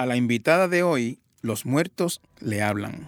[0.00, 3.06] A la invitada de hoy, los muertos le hablan.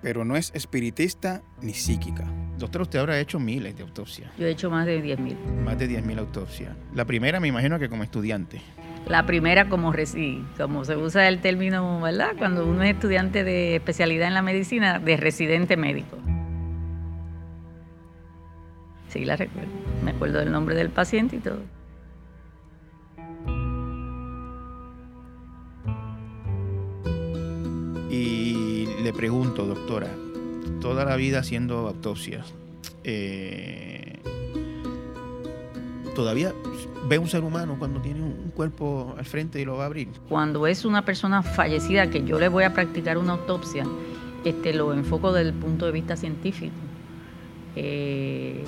[0.00, 2.24] Pero no es espiritista ni psíquica.
[2.56, 4.30] Doctor, usted habrá hecho miles de autopsias.
[4.38, 5.64] Yo he hecho más de 10.000.
[5.64, 6.76] Más de 10.000 autopsias.
[6.94, 8.62] La primera me imagino que como estudiante.
[9.08, 12.36] La primera como resi como se usa el término, ¿verdad?
[12.38, 16.16] Cuando uno es estudiante de especialidad en la medicina, de residente médico.
[19.08, 19.72] Sí, la recuerdo.
[20.04, 21.81] Me acuerdo del nombre del paciente y todo.
[28.12, 30.08] Y le pregunto, doctora,
[30.82, 32.52] toda la vida haciendo autopsias,
[33.04, 34.18] eh,
[36.14, 36.52] ¿todavía
[37.08, 40.08] ve un ser humano cuando tiene un cuerpo al frente y lo va a abrir?
[40.28, 43.86] Cuando es una persona fallecida que yo le voy a practicar una autopsia,
[44.44, 46.74] este, lo enfoco desde el punto de vista científico.
[47.76, 48.62] Eh,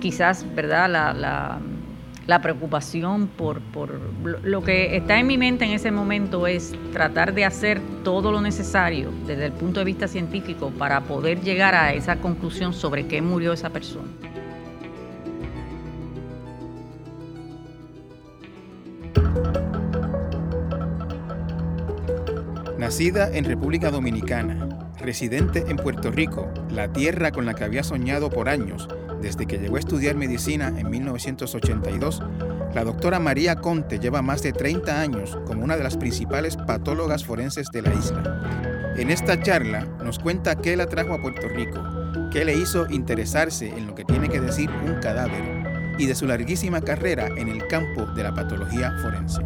[0.00, 0.88] quizás, ¿verdad?
[0.90, 1.58] La,
[2.42, 3.98] preocupación por, por,
[4.42, 8.42] lo que está en mi mente en ese momento es tratar de hacer todo lo
[8.42, 13.22] necesario desde el punto de vista científico para poder llegar a esa conclusión sobre qué
[13.22, 14.08] murió esa persona.
[22.76, 28.28] Nacida en República Dominicana, residente en Puerto Rico, la tierra con la que había soñado
[28.28, 28.86] por años
[29.20, 32.22] desde que llegó a estudiar medicina en 1982,
[32.74, 37.24] la doctora María Conte lleva más de 30 años como una de las principales patólogas
[37.24, 38.94] forenses de la isla.
[38.96, 41.80] En esta charla nos cuenta qué la trajo a Puerto Rico,
[42.32, 46.26] qué le hizo interesarse en lo que tiene que decir un cadáver y de su
[46.26, 49.42] larguísima carrera en el campo de la patología forense.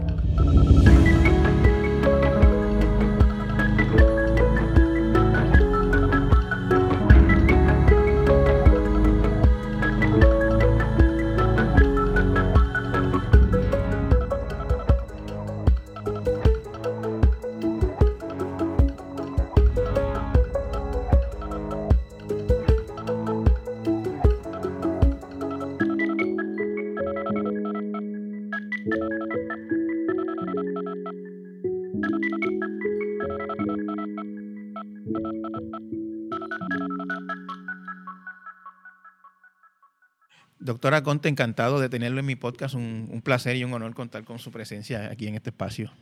[40.82, 42.74] Doctora Conte, encantado de tenerlo en mi podcast.
[42.74, 45.92] Un, placer y un honor contar con su presencia aquí en este espacio.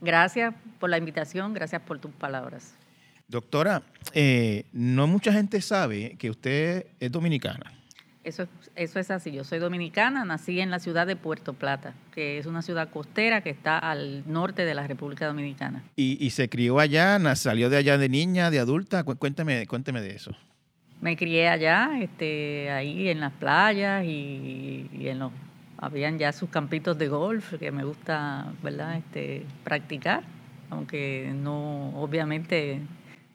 [0.00, 2.76] Gracias por la invitación, gracias por tus palabras.
[3.26, 3.82] Doctora,
[4.14, 7.72] eh, no mucha gente sabe que usted es dominicana.
[8.22, 9.32] Eso, eso es así.
[9.32, 13.40] Yo soy dominicana, nací en la ciudad de Puerto Plata, que es una ciudad costera
[13.40, 15.82] que está al norte de la República Dominicana.
[15.96, 17.18] ¿Y, y se crió allá?
[17.34, 19.02] ¿Salió de allá de niña, de adulta?
[19.02, 20.36] Cuénteme, cuénteme de eso.
[21.00, 25.32] Me crié allá, este, ahí en las playas y, en los,
[25.76, 28.96] habían ya sus campitos de golf que me gusta, ¿verdad?
[28.96, 30.24] Este, practicar,
[30.70, 32.80] aunque no, obviamente,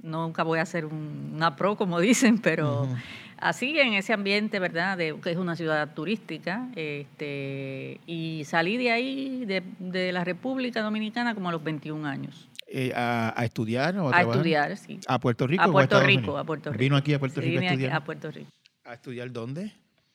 [0.01, 2.89] nunca voy a ser una pro como dicen, pero
[3.37, 4.97] así en ese ambiente, ¿verdad?
[4.97, 10.81] De, que es una ciudad turística, este, y salí de ahí, de, de la República
[10.81, 12.49] Dominicana, como a los 21 años.
[12.75, 14.99] Eh, a, estudiar o a, estudiar, sí.
[15.07, 15.61] ¿A Puerto Rico?
[15.61, 16.79] A Puerto Rico, a Puerto Rico.
[16.79, 17.93] ¿Vino aquí a Puerto Rico a estudiar?
[17.93, 18.49] a Puerto Rico.
[18.83, 19.73] ¿A estudiar dónde?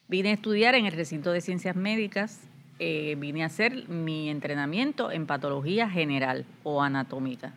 [0.09, 2.41] Vine a estudiar en el recinto de ciencias médicas.
[2.81, 7.53] Eh, vine a hacer mi entrenamiento en patología general o anatómica.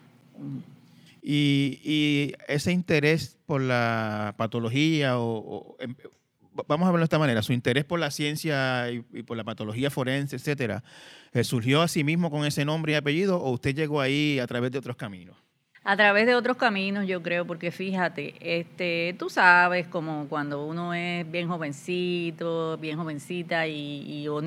[1.24, 5.96] Y, y ese interés por la patología o, em,
[6.68, 9.90] vamos a verlo de esta manera, su interés por la ciencia y, por la patología
[9.90, 10.84] forense, etcétera,
[11.34, 14.48] eh, ¿surgió a sí mismo con ese nombre y apellido o usted llegó ahí a
[14.48, 15.36] través de otros caminos?
[15.84, 20.94] A través de otros caminos, yo creo, porque fíjate, este, tú sabes, como cuando uno
[20.94, 24.42] es bien jovencito, bien jovencita y, o,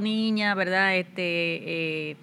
[0.00, 0.96] niña, ¿verdad?
[0.96, 2.16] Este, eh,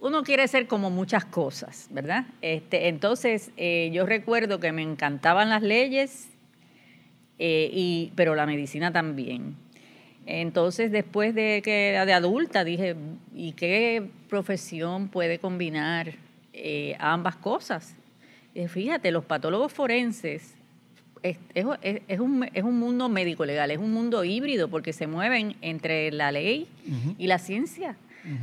[0.00, 2.26] uno quiere ser como muchas cosas, ¿verdad?
[2.42, 6.28] Este, entonces, eh, yo recuerdo que me encantaban las leyes
[7.38, 9.56] eh, y, pero la medicina también.
[10.26, 12.96] Entonces, después de que de adulta, dije,
[13.34, 16.14] ¿y qué profesión puede combinar
[16.52, 17.94] eh, ambas cosas?
[18.68, 20.56] fíjate, los patólogos forenses
[21.22, 25.54] es, es, un, es, un, mundo médico legal, es un mundo híbrido porque se mueven
[25.60, 26.66] entre la ley
[27.18, 27.96] y la ciencia.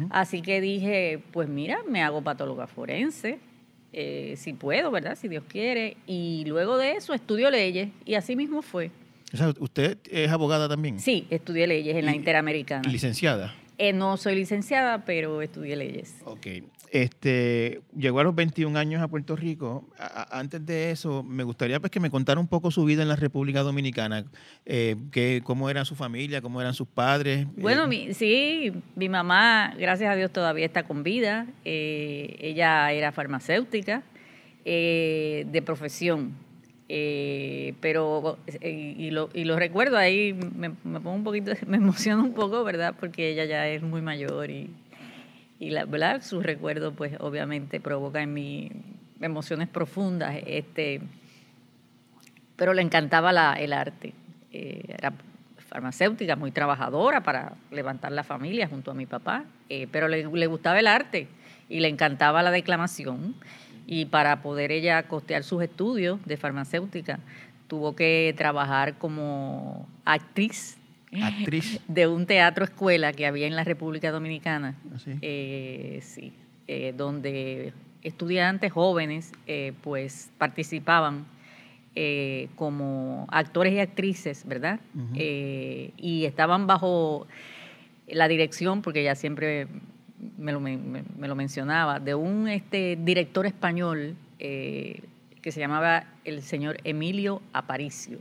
[0.10, 3.40] Así que dije, pues mira, me hago patóloga forense
[3.98, 5.18] eh, si puedo, ¿verdad?
[5.18, 5.96] Si Dios quiere.
[6.06, 8.92] Y luego de eso estudio leyes y así mismo fue.
[9.60, 11.00] ¿usted es abogada también?
[11.00, 12.90] Sí, estudié leyes en la Interamericana.
[12.90, 13.56] ¿Licenciada?
[13.78, 16.16] Eh, no soy licenciada, pero estudié leyes.
[16.26, 16.48] Ok.
[16.96, 19.90] Este, llegó a los 21 años a Puerto Rico.
[20.32, 23.18] antes de eso, me gustaría pues, que me contara un poco su vida en la
[23.18, 24.24] República Dominicana.
[24.66, 26.42] Eh, que, ¿Cómo era su familia?
[26.42, 27.48] ¿Cómo eran sus padres?
[27.58, 31.48] Bueno, eh, sí, mi mamá, gracias a Dios, todavía está con vida.
[31.66, 34.04] Eh, ella era farmacéutica
[34.64, 36.45] de profesión.
[36.88, 42.34] Pero y, lo, y lo recuerdo ahí me, me pongo un poquito me emociona un
[42.34, 44.70] poco verdad porque ella ya es muy mayor y
[45.60, 48.72] y la, sus recuerdos pues obviamente provoca en mí
[49.22, 51.02] emociones profundas este
[52.58, 54.14] pero le encantaba el arte.
[54.54, 55.12] Eh, era
[55.58, 60.80] farmacéutica muy trabajadora para levantar la familia junto a mi papá eh, pero le, gustaba
[60.80, 61.28] el arte
[61.68, 63.36] y le encantaba la declamación
[63.88, 67.20] y para poder ella costear sus estudios de farmacéutica
[67.68, 70.78] tuvo que trabajar como actriz.
[71.22, 76.34] Actriz de un teatro escuela que había en la República Dominicana, ¿Ah, eh, sí,
[76.68, 77.72] eh, donde
[78.02, 81.26] estudiantes jóvenes eh, pues participaban
[82.58, 84.82] como actores y actrices, ¿verdad?
[85.16, 87.26] y estaban bajo
[88.06, 89.68] la dirección, porque ella siempre
[90.38, 96.78] me lo, me, lo mencionaba, de un este, director español que se llamaba el señor
[96.84, 98.20] Emilio Aparicio.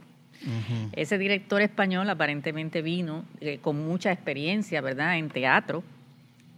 [0.93, 5.82] Ese director español aparentemente vino eh, con mucha experiencia, ¿verdad?, en teatro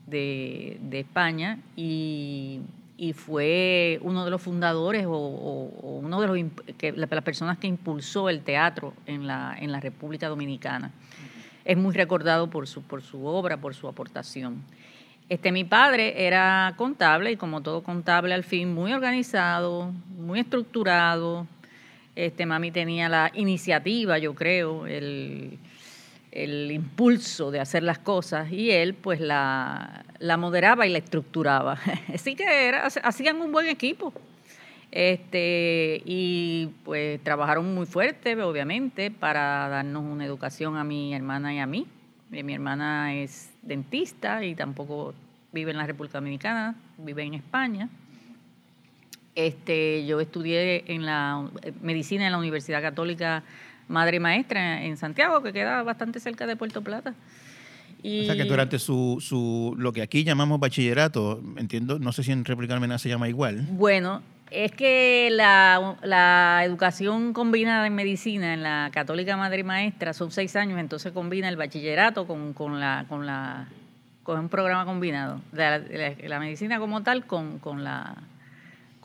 [0.07, 2.63] de, España y,
[3.15, 8.41] fue uno de los fundadores o, uno de los que, las personas que impulsó el
[8.41, 10.91] teatro en la, en la República Dominicana.
[11.65, 14.63] Es muy recordado por su, por su obra, por su aportación.
[15.29, 21.49] Este, mi padre era contable y como todo contable al fin, muy organizado, muy estructurado,
[22.15, 25.59] este, mami tenía la iniciativa, yo creo, el,
[26.33, 30.05] impulso de hacer las cosas y él pues la,
[30.39, 31.79] moderaba y la estructuraba.
[32.15, 34.13] Así que era, hacían un buen equipo.
[34.93, 41.59] Este, y pues trabajaron muy fuerte, obviamente, para darnos una educación a mi hermana y
[41.59, 41.87] a mí.
[42.33, 45.15] Eh, mi hermana es dentista y tampoco
[45.53, 47.89] vive en la República Dominicana, vive en España.
[49.35, 51.49] Este, yo estudié en la
[51.83, 53.43] medicina en la Universidad Católica
[53.89, 57.15] Madre Maestra en Santiago, que queda bastante cerca de Puerto Plata.
[58.03, 58.23] Y...
[58.23, 62.33] O sea que durante su, su, lo que aquí llamamos bachillerato, entiendo, no sé si
[62.33, 63.67] en República Dominicana se llama igual.
[63.71, 70.31] Bueno, es que la, la, educación combinada en medicina en la Católica Madre Maestra son
[70.31, 73.69] seis años, entonces combina el bachillerato con, con la, con la
[74.23, 78.17] con un programa combinado, la, la medicina como tal con, con la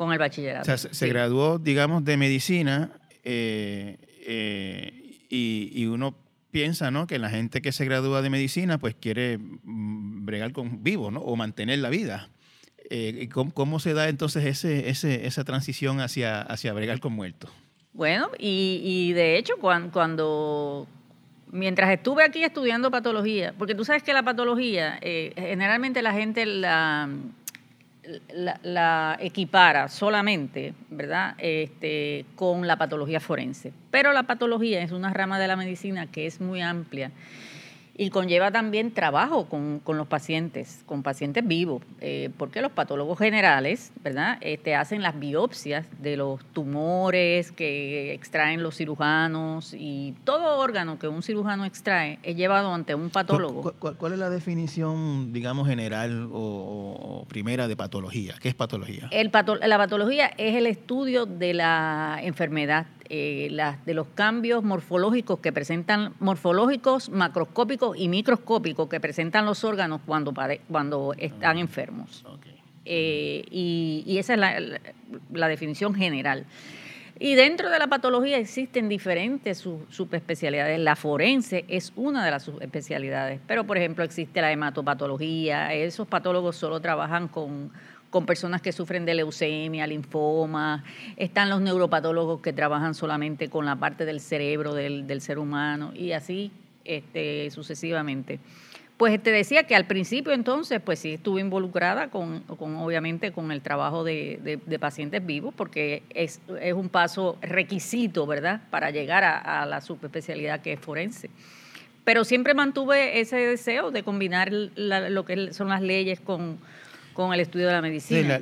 [0.02, 0.64] con el bachillerato.
[0.64, 2.90] O sea, se, graduó, digamos, de medicina
[3.24, 6.16] eh, eh, y, uno
[6.50, 7.06] piensa, ¿no?
[7.06, 11.20] Que la gente que se gradúa de medicina, pues quiere mm, bregar con vivo, ¿no?
[11.20, 12.30] O mantener la vida.
[12.94, 17.50] Eh, ¿cómo, se da entonces ese, ese, esa transición hacia, hacia bregar con muertos?
[17.94, 20.88] Bueno, y, y de hecho, cuando,
[21.52, 27.10] mientras estuve aquí estudiando patología, porque tú sabes que la patología, generalmente la gente la
[28.64, 33.74] la, equipara solamente, ¿verdad?, este, con la patología forense.
[33.92, 37.12] Pero la patología es una rama de la medicina que es muy amplia
[38.02, 43.92] y conlleva también trabajo con, los pacientes, con pacientes vivos, eh, porque los patólogos generales,
[44.04, 50.98] ¿verdad?, este, hacen las biopsias de los tumores que extraen los cirujanos y todo órgano
[50.98, 53.72] que un cirujano extrae es llevado ante un patólogo.
[53.78, 58.34] ¿Cuál, es la definición, digamos, general o, primera de patología?
[58.42, 59.10] ¿Qué es patología?
[59.12, 59.30] El
[59.62, 66.14] la patología es el estudio de la enfermedad eh, de los cambios morfológicos que presentan,
[66.22, 70.34] morfológicos, macroscópicos y microscópicos que presentan los órganos cuando,
[70.70, 72.24] cuando están enfermos.
[72.86, 76.46] Eh, y, esa es la, definición general.
[77.20, 80.80] Y dentro de la patología existen diferentes subespecialidades.
[80.80, 85.74] La forense es una de las subespecialidades, pero por ejemplo existe la hematopatología.
[85.74, 87.74] Esos patólogos solo trabajan con
[88.12, 90.84] con personas que sufren de leucemia, linfoma,
[91.16, 96.12] están los neuropatólogos que trabajan solamente con la parte del cerebro del, ser humano y
[96.12, 96.52] así
[96.84, 98.40] este, sucesivamente.
[98.98, 103.62] Pues te decía que al principio entonces, pues sí estuve involucrada con, obviamente, con el
[103.62, 106.40] trabajo de, pacientes vivos, porque es,
[106.76, 111.32] un paso requisito, ¿verdad?, para llegar a, la subespecialidad que es forense.
[112.04, 116.60] Pero siempre mantuve ese deseo de combinar lo que son las leyes con,
[117.14, 118.36] con el estudio de la medicina.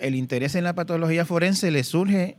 [0.00, 2.36] el interés en la patología forense le surge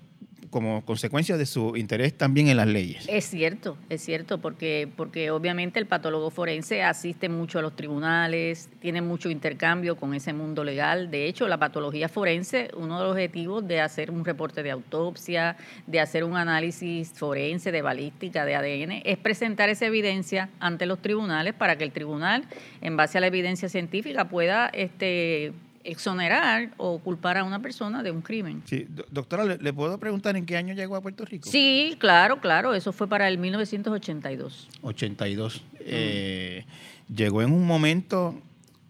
[0.52, 3.06] como consecuencia de su interés también en las leyes.
[3.08, 8.70] Es cierto, es cierto, porque, porque obviamente el patólogo forense asiste mucho a los tribunales,
[8.80, 11.10] tiene mucho intercambio con ese mundo legal.
[11.10, 15.56] De hecho, la patología forense, uno de los objetivos de hacer un reporte de autopsia,
[15.88, 21.02] de hacer un análisis forense de balística, de ADN, es presentar esa evidencia ante los
[21.02, 22.44] tribunales para que el tribunal,
[22.82, 28.12] en base a la evidencia científica, pueda este, exonerar o culpar a una persona de
[28.12, 28.62] un crimen.
[28.66, 31.50] Sí, doctora, ¿le, puedo preguntar en qué año llegó a Puerto Rico?
[31.50, 34.68] Sí, claro, claro, eso fue para el 1982.
[34.82, 35.64] 82.
[35.80, 36.66] Eh,
[37.14, 38.40] llegó en un momento,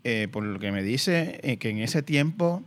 [0.04, 2.64] eh, por lo que me dice, eh, que en ese tiempo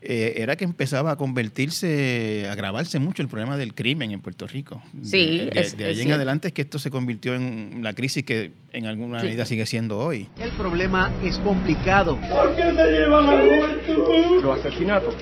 [0.00, 4.46] eh, era que empezaba a convertirse, a agravarse mucho el problema del crimen en Puerto
[4.46, 4.82] Rico.
[5.02, 8.52] Sí, de, de, ahí en adelante es que esto se convirtió en la crisis que
[8.72, 10.28] en alguna medida sigue siendo hoy.
[10.38, 12.16] El problema es complicado.
[12.20, 13.42] ¿Por qué se llevan a
[14.40, 15.14] Los asesinatos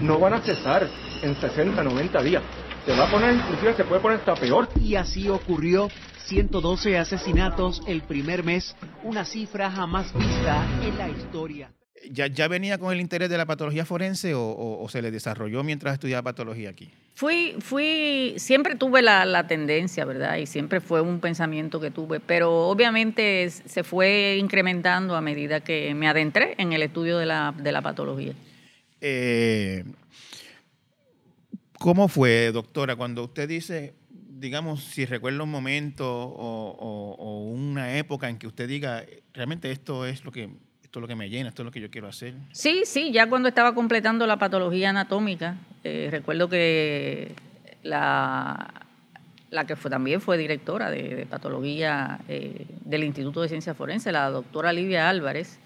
[0.00, 0.88] no van a cesar
[1.22, 2.42] en 60, 90 días.
[2.84, 4.68] Se va a poner, inclusive se puede poner hasta peor.
[4.80, 5.88] Y así ocurrió
[6.26, 11.70] 112 asesinatos el primer mes, una cifra jamás vista en la historia.
[12.10, 15.94] ¿Ya, ¿Ya, venía con el interés de la patología forense o, se le desarrolló mientras
[15.94, 16.90] estudiaba patología aquí?
[17.14, 20.36] Fui, fui, siempre tuve la, tendencia, ¿verdad?
[20.36, 25.94] Y siempre fue un pensamiento que tuve, pero obviamente se fue incrementando a medida que
[25.94, 28.34] me adentré en el estudio de la, de la patología.
[29.00, 29.84] Eh,
[31.78, 38.38] ¿Cómo fue, doctora, cuando usted dice, digamos, si recuerda un momento o una época en
[38.38, 40.50] que usted diga, realmente esto es lo que
[40.96, 42.32] esto es lo que me llena, esto es lo que yo quiero hacer.
[42.52, 47.34] Sí, sí, ya cuando estaba completando la patología anatómica, eh, recuerdo que
[47.82, 48.72] la,
[49.50, 54.72] la que también fue directora de, patología eh, del Instituto de Ciencias Forenses, la doctora
[54.72, 55.58] Livia Álvarez,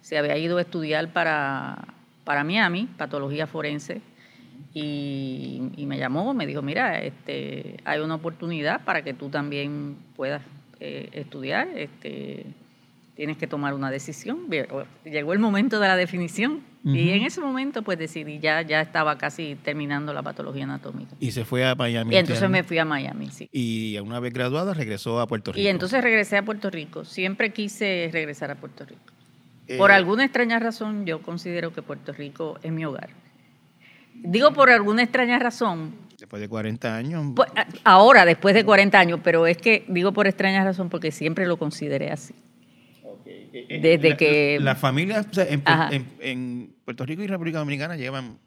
[0.00, 1.84] se había ido a estudiar para,
[2.24, 4.00] para Miami, patología forense,
[4.72, 10.40] y, me llamó, me dijo, mira, este, hay una oportunidad para que tú también puedas
[10.80, 11.68] eh, estudiar.
[11.76, 12.46] Este,
[13.18, 14.46] tienes que tomar una decisión.
[15.04, 19.18] Llegó el momento de la definición y en ese momento pues decidí, ya, ya estaba
[19.18, 21.16] casi terminando la patología anatómica.
[21.18, 22.14] Y se fue a Miami.
[22.14, 23.48] Y entonces me fui a Miami, sí.
[23.50, 25.60] Y una vez graduada regresó a Puerto Rico.
[25.60, 27.04] Y entonces regresé a Puerto Rico.
[27.04, 29.02] Siempre quise regresar a Puerto Rico.
[29.76, 33.10] por eh, alguna extraña razón yo considero que Puerto Rico es mi hogar.
[34.14, 35.92] Digo por alguna extraña razón.
[36.20, 37.32] Después de 40 años.
[37.34, 37.50] Pues,
[37.82, 41.56] ahora, después de 40 años, pero es que digo por extraña razón porque siempre lo
[41.56, 42.32] consideré así.
[43.52, 44.58] Desde que...
[44.60, 48.38] Las familias en, Puerto Rico y República Dominicana llevan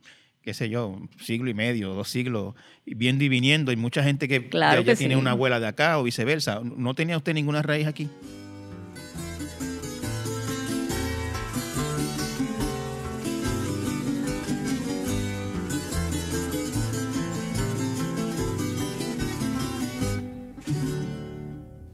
[0.41, 4.50] qué sé yo, siglo y medio, dos siglos, viendo y viniendo, y mucha gente que
[4.51, 6.61] ya, tiene una abuela de acá o viceversa.
[6.63, 8.09] ¿No tenía usted ninguna raíz aquí?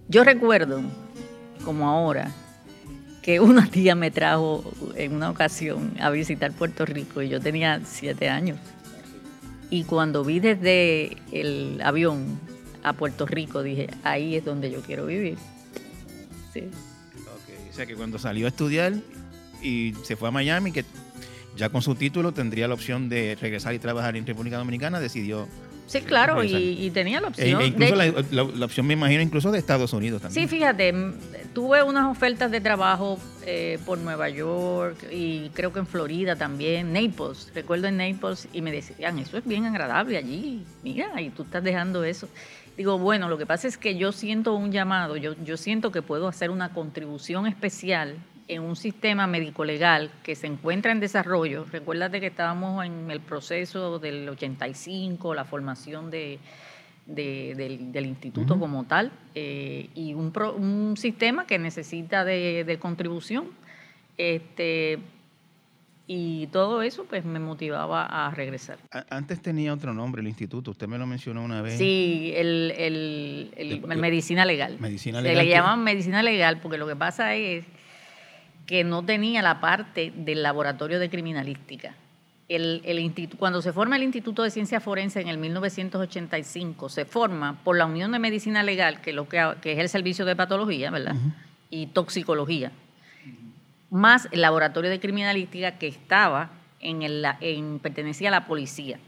[0.10, 0.82] Yo recuerdo,
[1.66, 2.32] como ahora,
[3.28, 4.64] que una tía me trajo
[4.96, 8.58] en una ocasión a visitar Puerto Rico y yo tenía siete años.
[9.70, 12.40] Y cuando vi desde el avión
[12.84, 15.38] a Puerto Rico, dije, ahí es donde yo quiero vivir.
[16.54, 16.70] Sí.
[17.70, 18.94] O sea que cuando salió a estudiar
[19.62, 20.86] y se fue a Miami, que
[21.58, 25.50] ya con su título tendría la opción de regresar y trabajar en República Dominicana, decidió
[25.88, 27.62] Sí, claro, y, tenía la opción.
[27.62, 30.48] E incluso la, opción, me imagino, incluso de Estados Unidos también.
[30.48, 30.94] Sí, fíjate,
[31.54, 36.92] tuve unas ofertas de trabajo eh, por Nueva York y creo que en Florida también,
[36.92, 41.44] Naples, recuerdo en Naples, y me decían, eso es bien agradable allí, mira, y tú
[41.44, 42.28] estás dejando eso.
[42.76, 46.02] Digo, bueno, lo que pasa es que yo siento un llamado, yo, yo siento que
[46.02, 48.18] puedo hacer una contribución especial
[48.48, 51.66] en un sistema médico-legal que se encuentra en desarrollo.
[51.72, 56.40] Recuérdate que estábamos en el proceso del 85, la formación de,
[57.06, 63.50] del, instituto como tal, eh, y un, un, sistema que necesita de, contribución.
[64.18, 65.00] Este,
[66.10, 68.78] y todo eso pues me motivaba a regresar.
[69.10, 71.78] Antes tenía otro nombre el instituto, usted me lo mencionó una vez.
[71.78, 74.78] Sí, el, el, el, medicina legal.
[74.80, 75.38] Medicina legal.
[75.38, 77.66] Se le llaman medicina legal porque lo que pasa es
[78.68, 81.96] que no tenía la parte del laboratorio de criminalística.
[82.50, 87.58] El, el cuando se forma el Instituto de Ciencia Forense en el 1985, se forma
[87.64, 91.16] por la Unión de Medicina Legal, que, lo que, es el servicio de patología, ¿verdad?
[91.70, 92.72] Y toxicología,
[93.90, 99.00] más el laboratorio de criminalística que estaba en, el, en pertenecía a la policía.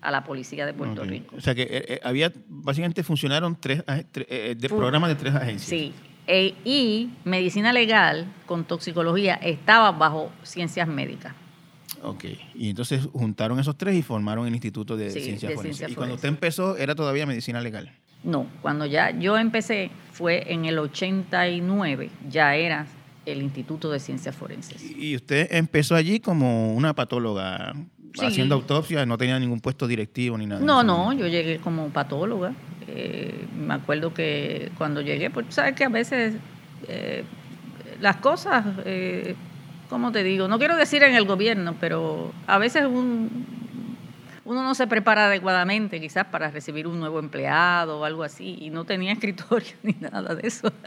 [0.00, 1.36] A la policía de Puerto Rico.
[1.36, 5.68] O sea que eh, eh, había, básicamente funcionaron tres, eh, de programas de tres agencias.
[5.68, 5.92] Sí,
[6.26, 11.34] e, y medicina legal con toxicología estaba bajo ciencias médicas.
[12.02, 15.76] Ok, y entonces juntaron esos tres y formaron el Instituto de Sí, Ciencias Forenses.
[15.78, 17.90] Ciencias y cuando usted empezó, era todavía medicina legal.
[18.22, 22.86] No, cuando ya yo empecé fue en el 89, ya era
[23.26, 24.82] el Instituto de Ciencias Forenses.
[24.96, 27.74] Y usted empezó allí como una patóloga,
[28.14, 28.24] Sí.
[28.26, 30.60] haciendo autopsias, no tenía ningún puesto directivo ni nada.
[30.60, 32.54] No, no, yo llegué como patóloga.
[32.88, 36.34] Eh, me acuerdo que cuando llegué, pues sabes que a veces
[36.88, 37.24] eh,
[38.00, 39.34] las cosas, eh,
[39.88, 40.48] ¿cómo te digo?
[40.48, 43.54] No quiero decir en el gobierno, pero a veces un-
[44.46, 48.68] uno no se prepara adecuadamente quizás para recibir un nuevo empleado o algo así y
[48.68, 50.70] no tenía escritorio ni nada de eso.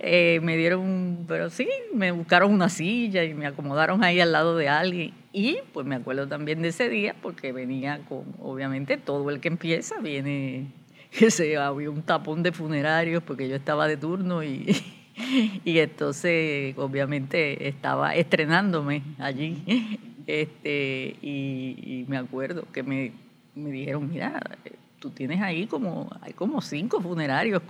[0.00, 4.56] Eh, me dieron, pero sí, me buscaron una silla y me acomodaron ahí al lado
[4.56, 9.30] de alguien y pues me acuerdo también de ese día porque venía con, obviamente todo
[9.30, 10.66] el que empieza viene,
[11.18, 14.76] que se había un tapón de funerarios porque yo estaba de turno y,
[15.64, 19.98] y entonces obviamente estaba estrenándome allí.
[20.26, 23.12] Este y, me acuerdo que me,
[23.54, 24.40] me dijeron mira
[25.00, 27.60] tú tienes ahí como hay como cinco funerarios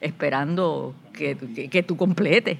[0.00, 2.58] esperando que, que, que tú completes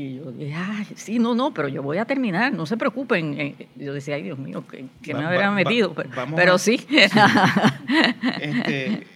[0.00, 3.38] y yo dije, ay, sí, no, no, pero yo voy a terminar, no se preocupen.
[3.40, 5.90] Eh, Yo decía, ay, Dios mío, que, que me Va- habrán va- metido.
[5.90, 6.80] va- pero, vamos pero a- sí.
[8.40, 9.06] Este,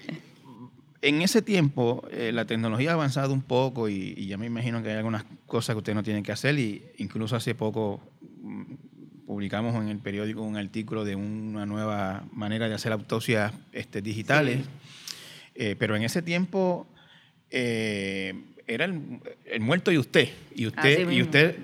[1.03, 4.83] en ese tiempo, eh, la tecnología ha avanzado un poco y, y ya me imagino
[4.83, 8.01] que hay algunas cosas que usted no tiene que hacer y incluso hace poco
[8.43, 8.63] mm,
[9.27, 14.61] publicamos en el periódico un artículo de una nueva manera de hacer autopsias este, digitales.
[15.55, 16.87] Eh, pero en ese tiempo
[17.51, 18.35] eh,
[18.67, 19.01] era el,
[19.47, 20.29] el muerto y usted.
[20.55, 21.57] Y usted, y usted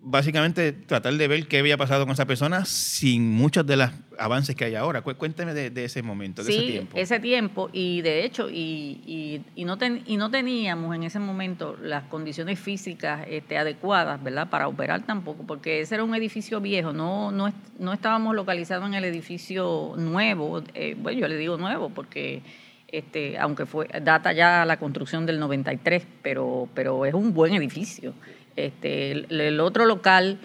[0.00, 4.54] básicamente tratar de ver qué había pasado con esa persona sin muchos de los avances
[4.54, 5.02] que hay ahora.
[5.02, 6.96] Cu- Cuénteme de, de ese momento, de sí, ese tiempo.
[6.98, 11.18] ese tiempo, y de hecho, y, y, y no ten- y no teníamos en ese
[11.18, 16.60] momento las condiciones físicas este, adecuadas, ¿verdad?, para operar tampoco, porque ese era un edificio
[16.60, 21.56] viejo, no, no, no estábamos localizados en el edificio nuevo, eh, bueno, yo le digo
[21.58, 22.42] nuevo porque
[22.90, 28.14] este, aunque fue data ya la construcción del 93, pero, pero es un buen edificio.
[28.56, 30.38] Este, el, el otro local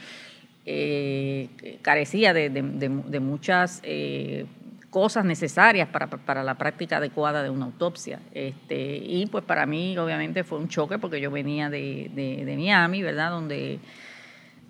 [0.65, 1.49] eh,
[1.81, 4.45] carecía de, de- de- de muchas eh,
[4.89, 8.19] cosas necesarias para, para la práctica adecuada de una autopsia.
[8.33, 13.31] Este, y pues para mí obviamente fue un choque porque yo venía de, Miami, ¿verdad?
[13.31, 13.79] Donde,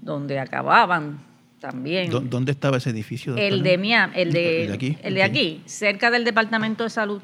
[0.01, 1.19] donde acababan
[1.59, 2.09] también.
[2.09, 3.35] ¿Dó- ¿Dónde estaba ese edificio?
[3.35, 4.97] El de Miami, el de, ¿El de aquí?
[5.03, 7.21] el de aquí, cerca del Departamento de Salud.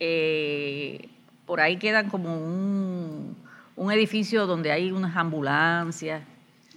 [0.00, 1.08] Eh,
[1.46, 3.36] por ahí quedan como un,
[3.76, 6.22] un edificio donde hay unas ambulancias.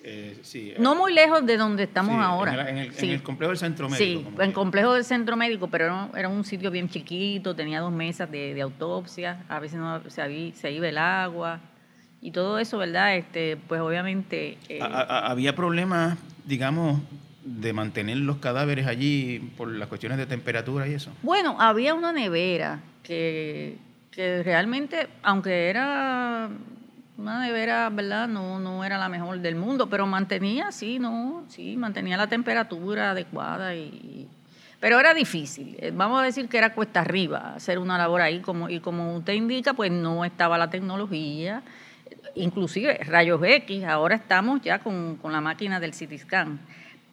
[0.05, 2.53] Eh, sí, eh, No muy lejos de donde estamos sí, ahora.
[2.53, 3.09] En el, en el- en Sí.
[3.11, 4.19] el complejo del centro médico.
[4.19, 7.55] Sí, como en que- complejo del centro médico, pero era, era un sitio bien chiquito,
[7.55, 11.61] tenía dos mesas de, de autopsia, a veces no se, habí- se iba el agua
[12.19, 13.15] y todo eso, ¿verdad?
[13.15, 14.57] Este, pues obviamente...
[14.67, 16.99] eh, había problemas, digamos,
[17.45, 21.11] de mantener los cadáveres allí por las cuestiones de temperatura y eso.
[21.21, 23.77] Bueno, había una nevera que,
[24.11, 26.49] que realmente, aunque era
[27.17, 28.27] una nevera, ¿verdad?
[28.27, 33.11] No, no era la mejor del mundo, pero mantenía, sí, no, sí, mantenía la temperatura
[33.11, 34.27] adecuada y...
[34.79, 38.41] Pero era difícil, eh, vamos a decir que era cuesta arriba hacer una labor ahí,
[38.41, 41.63] como, y como usted indica, pues no estaba la tecnología,
[42.35, 46.27] inclusive rayos X, ahora estamos ya con, con la máquina del CT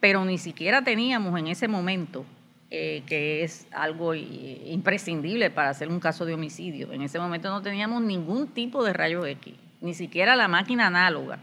[0.01, 2.25] pero ni siquiera teníamos en ese momento,
[2.69, 7.49] eh, que es algo i- imprescindible para hacer un caso de homicidio, en ese momento
[7.49, 11.39] no teníamos ningún tipo de rayos X, ni siquiera la máquina análoga,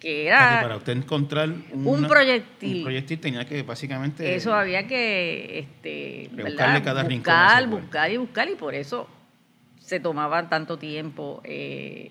[0.00, 0.60] que sea, que era...
[0.62, 2.78] para usted encontrar un proyectil.
[2.78, 4.34] un proyectil tenía que básicamente...
[4.34, 6.84] Eso había que este, Rebuscarle ¿verdad?
[6.84, 7.86] cada rincón buscar, ese cuerpo.
[7.86, 9.08] buscar y buscar y por eso
[9.80, 12.10] se tomaba tanto tiempo eh,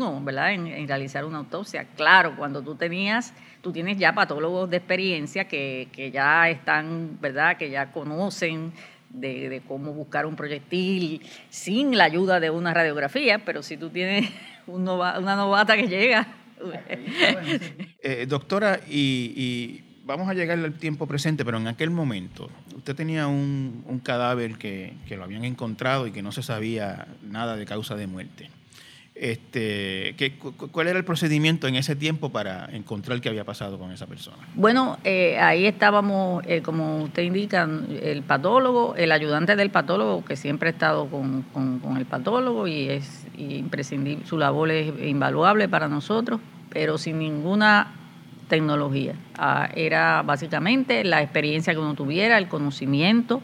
[0.00, 0.52] uno, ¿verdad?
[0.52, 1.86] En, realizar una autopsia.
[1.96, 7.56] Claro, cuando tú tenías, tú tienes ya patólogos de experiencia que, que ya están, ¿verdad?
[7.56, 8.72] Que ya conocen
[9.10, 13.90] de, de cómo buscar un proyectil sin la ayuda de una radiografía, pero si tú
[13.90, 14.30] tienes
[14.66, 16.26] un una novata que llega,
[18.02, 22.94] Eh, doctora, y, y vamos a llegar al tiempo presente, pero en aquel momento, usted
[22.94, 27.56] tenía un, un cadáver que, que lo habían encontrado y que no se sabía nada
[27.56, 28.50] de causa de muerte.
[29.20, 33.44] Este, ¿qué, cu- cu- ¿Cuál era el procedimiento en ese tiempo para encontrar qué había
[33.44, 34.38] pasado con esa persona?
[34.54, 37.68] Bueno, eh, ahí estábamos, eh, como usted indica,
[38.02, 41.44] el patólogo, el ayudante del patólogo, que siempre ha estado con
[41.98, 47.88] el patólogo y es imprescindible, su labor es invaluable para nosotros, pero sin ninguna
[48.48, 49.12] tecnología.
[49.36, 53.42] Ah, era básicamente la experiencia que uno tuviera, el conocimiento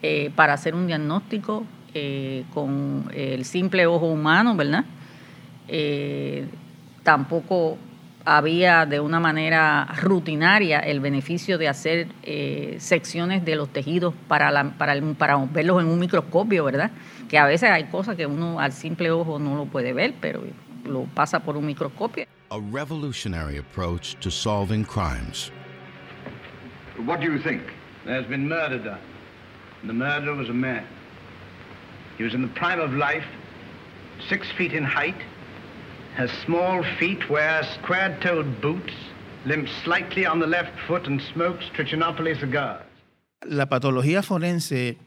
[0.00, 4.86] eh, para hacer un diagnóstico eh, con el simple ojo humano, ¿verdad?
[5.68, 6.46] Eh,
[7.02, 7.78] tampoco
[8.24, 14.72] había de una manera rutinaria el beneficio de hacer eh, secciones de los tejidos para,
[14.78, 16.90] para, para verlos en un microscopio, ¿verdad?
[17.28, 20.42] Que a veces hay cosas que uno al simple ojo no lo puede ver, pero
[20.84, 22.26] lo pasa por un microscopio.
[22.50, 25.50] A revolutionary approach to solving crimes.
[27.06, 27.62] What do you think?
[28.04, 29.00] There's been murder done.
[29.84, 30.84] The murderer was a man.
[32.18, 33.24] He was in the prime of life,
[34.28, 35.16] six feet in height,
[36.16, 38.92] has small feet, wears square-toed boots,
[39.46, 42.84] limps slightly on the left foot, and smokes Trichinopoly cigars.
[43.44, 44.98] La patología forense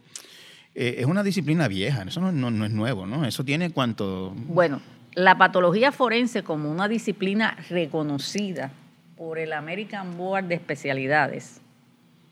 [0.74, 3.26] eh, es una disciplina vieja, eso no, no, no, es nuevo, ¿no?
[3.26, 4.34] Eso tiene cuánto...
[4.36, 4.82] Bueno,
[5.13, 8.72] la patología forense como una disciplina reconocida
[9.15, 11.62] por el American Board de Especialidades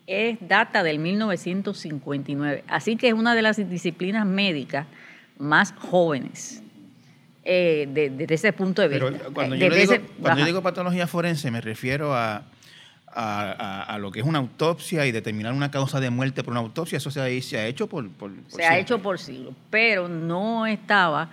[0.08, 4.88] es data del 1959, así que es una de las disciplinas médicas
[5.38, 6.63] más jóvenes
[7.46, 9.06] eh, desde ese punto de vista.
[9.06, 12.44] Pero cuando, yo, digo, cuando yo, digo, patología forense me refiero a,
[13.08, 16.98] a, lo que es una autopsia y determinar una causa de muerte por una autopsia,
[16.98, 20.66] eso se ha, se ha hecho por, por, Se ha hecho por siglos, pero no
[20.66, 21.30] estaba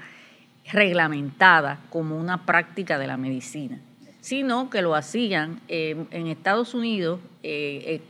[0.73, 3.79] reglamentada como una práctica de la medicina,
[4.21, 8.03] sino que lo hacían eh, en Estados Unidos, eh,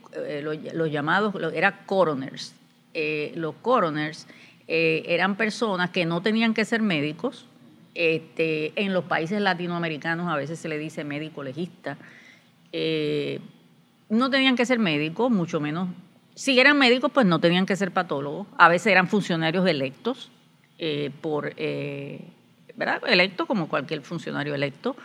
[0.43, 2.55] los, llamados, era coroners.
[3.35, 4.27] los coroners
[4.67, 7.47] eran personas que no tenían que ser médicos,
[7.95, 11.99] este, en los países latinoamericanos a veces se le dice médico legista.
[12.73, 13.41] Eh,
[14.09, 15.89] no tenían que ser médicos, mucho menos.
[16.35, 18.47] Si eran médicos, pues no tenían que ser patólogos.
[18.59, 20.31] A veces eran funcionarios electos,
[20.79, 22.21] eh, por, eh,
[22.77, 23.03] ¿verdad?
[23.07, 24.97] Electos como cualquier funcionario electo.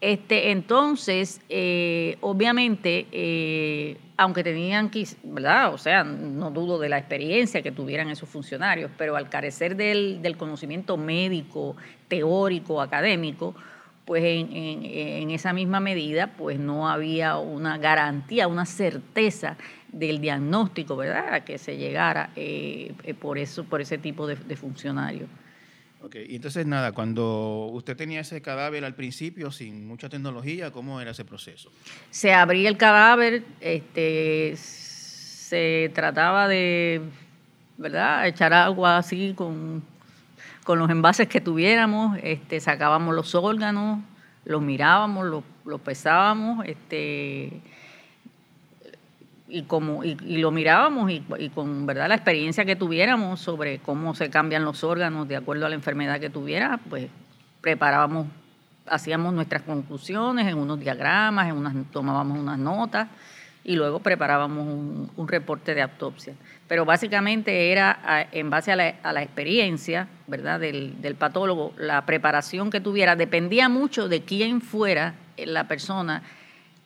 [0.00, 4.90] Este, entonces, eh, obviamente, eh, aunque tenían,
[5.24, 5.72] ¿verdad?
[5.72, 10.36] O sea, no dudo de la experiencia que tuvieran esos funcionarios, pero al carecer del,
[10.36, 11.76] conocimiento médico,
[12.08, 13.54] teórico, académico,
[14.04, 19.56] pues en, esa misma medida, pues no había una garantía, una certeza
[19.88, 21.34] del diagnóstico, ¿verdad?
[21.34, 25.28] A que se llegara eh, por eso, por ese tipo de funcionarios.
[26.06, 31.00] Ok, y entonces nada, cuando usted tenía ese cadáver al principio sin mucha tecnología, ¿cómo
[31.00, 31.72] era ese proceso?
[32.10, 37.00] Se abría el cadáver, este, se trataba de,
[37.76, 39.82] ¿verdad?, echar agua así con,
[40.62, 43.98] con los envases que tuviéramos, este, sacábamos los órganos,
[44.44, 47.50] los mirábamos, los, los pesábamos, este,
[49.48, 54.30] y como y, lo mirábamos y, con verdad la experiencia que tuviéramos sobre cómo se
[54.30, 57.08] cambian los órganos de acuerdo a la enfermedad que tuviera pues
[57.60, 58.26] preparábamos
[58.86, 63.08] hacíamos nuestras conclusiones en unos diagramas en unas tomábamos unas notas
[63.66, 64.64] y luego preparábamos
[65.16, 66.34] un, reporte de autopsia.
[66.68, 72.80] Pero básicamente era en base a la, experiencia verdad del, del patólogo la preparación que
[72.80, 76.22] tuviera dependía mucho de quién fuera la persona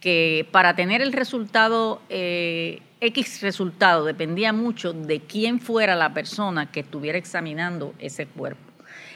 [0.00, 6.70] que para tener el resultado, eh, X resultado, dependía mucho de quién fuera la persona
[6.72, 8.60] que estuviera examinando ese cuerpo.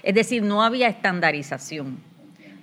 [0.02, 1.98] Es decir, no había estandarización,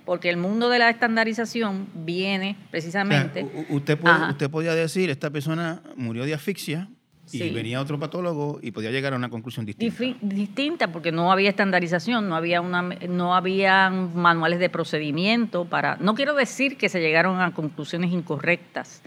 [0.04, 3.44] porque el mundo de la estandarización viene precisamente...
[3.68, 3.98] usted,
[4.30, 6.88] usted podía decir, esta persona murió de asfixia,
[7.32, 10.18] y venía otro patólogo y podía llegar a una conclusión distinta.
[10.20, 16.14] distinta porque no había estandarización, no había una no había manuales de procedimiento para no
[16.14, 19.02] quiero decir que se llegaron a conclusiones incorrectas.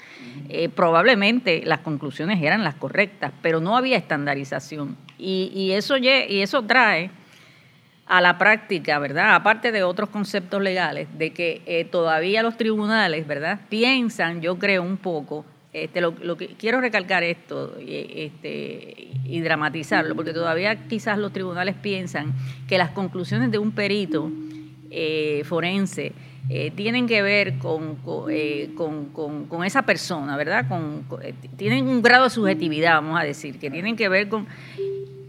[0.50, 6.08] Eh, probablemente las conclusiones eran las correctas, pero no había estandarización y, y eso y
[6.08, 7.10] eso trae
[8.08, 9.36] a la práctica, ¿verdad?
[9.36, 13.62] Aparte de otros conceptos legales, de que eh, todavía los tribunales, ¿verdad?
[13.70, 20.32] Piensan, yo creo un poco, este, lo, que quiero recalcar esto este, y dramatizarlo, porque
[20.32, 22.34] todavía quizás los tribunales piensan
[22.66, 24.32] que las conclusiones de un perito
[24.90, 26.14] eh, forense
[26.48, 27.98] eh, tienen que ver con,
[28.30, 28.70] eh,
[29.66, 30.66] esa persona, ¿verdad?
[30.70, 31.04] Con,
[31.58, 34.48] tienen un grado de subjetividad, vamos a decir, que tienen que ver con...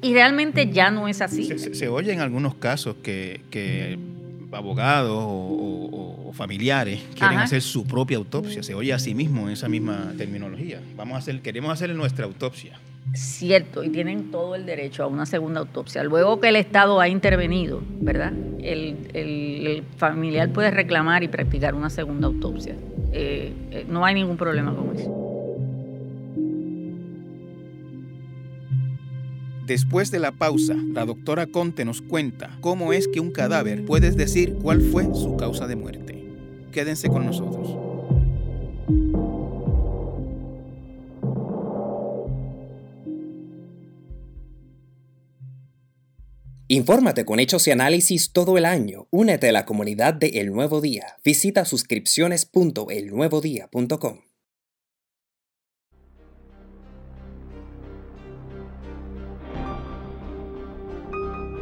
[0.01, 1.45] Y realmente ya no es así.
[1.47, 3.99] Se, se, oye en algunos casos que, que
[4.57, 8.63] abogados o, familiares quieren hacer su propia autopsia.
[8.63, 10.81] Se oye a sí mismo en esa misma terminología.
[10.95, 12.79] Vamos a hacer, queremos hacer nuestra autopsia.
[13.15, 16.03] Cierto, y tienen todo el derecho a una segunda autopsia.
[16.03, 18.33] Luego que el Estado ha intervenido, ¿verdad?
[18.61, 22.75] El, familiar puede reclamar y practicar una segunda autopsia.
[23.13, 25.26] Eh, eh, no hay ningún problema con eso.
[29.67, 34.13] Después de la pausa, la doctora Conte nos cuenta cómo es que un cadáver puede
[34.13, 36.25] decir cuál fue su causa de muerte.
[36.71, 37.77] Quédense con nosotros.
[46.69, 49.09] Infórmate con hechos y análisis todo el año.
[49.11, 51.17] Únete a la comunidad de El Nuevo Día.
[51.25, 54.26] Visita suscripciones.elnuevodía.com.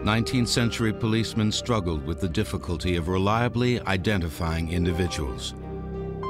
[0.04, 5.54] 19th century policemen struggled with the difficulty of reliably identifying individuals.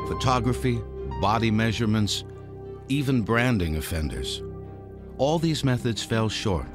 [0.06, 0.80] Photography,
[1.20, 2.22] body measurements,
[2.88, 4.44] even branding offenders.
[5.18, 6.68] All these methods fell short.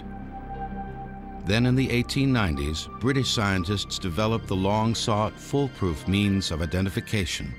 [1.46, 7.54] Then in the 1890s, British scientists developed the long sought foolproof means of identification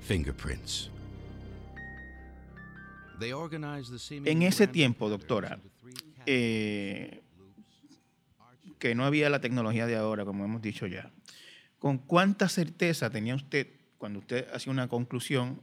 [0.00, 0.90] fingerprints.
[3.18, 6.26] They organized the seeming En ese tiempo, doctora, into three categories.
[6.26, 7.19] eh,
[8.80, 11.12] que no había la tecnología de ahora, como hemos dicho ya,
[11.78, 15.60] ¿con cuánta certeza tenía usted cuando usted hacía una conclusión?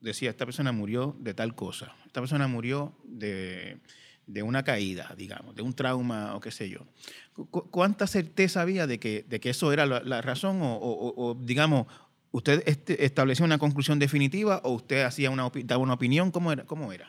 [0.00, 3.78] Decía, esta persona murió de tal cosa, esta persona murió de,
[4.26, 6.86] de una caída, digamos, de un trauma o qué sé yo.
[7.32, 11.86] Cu- ¿Cuánta certeza había de que, de que eso era la, razón o, o- digamos,
[12.32, 16.30] usted este- establecía una conclusión definitiva o usted hacía una, daba una opinión?
[16.30, 16.64] ¿Cómo era?
[16.66, 17.08] ¿Cómo era?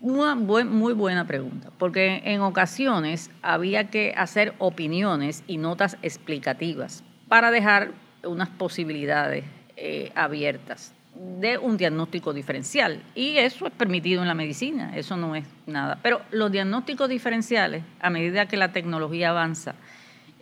[0.00, 7.50] Una muy buena pregunta, porque en ocasiones había que hacer opiniones y notas explicativas para
[7.50, 7.90] dejar
[8.22, 9.44] unas posibilidades
[9.76, 10.94] eh, abiertas
[11.40, 13.02] de un diagnóstico diferencial.
[13.16, 15.98] Y eso es permitido en la medicina, eso no es nada.
[16.00, 19.74] Pero los diagnósticos diferenciales, a medida que la tecnología avanza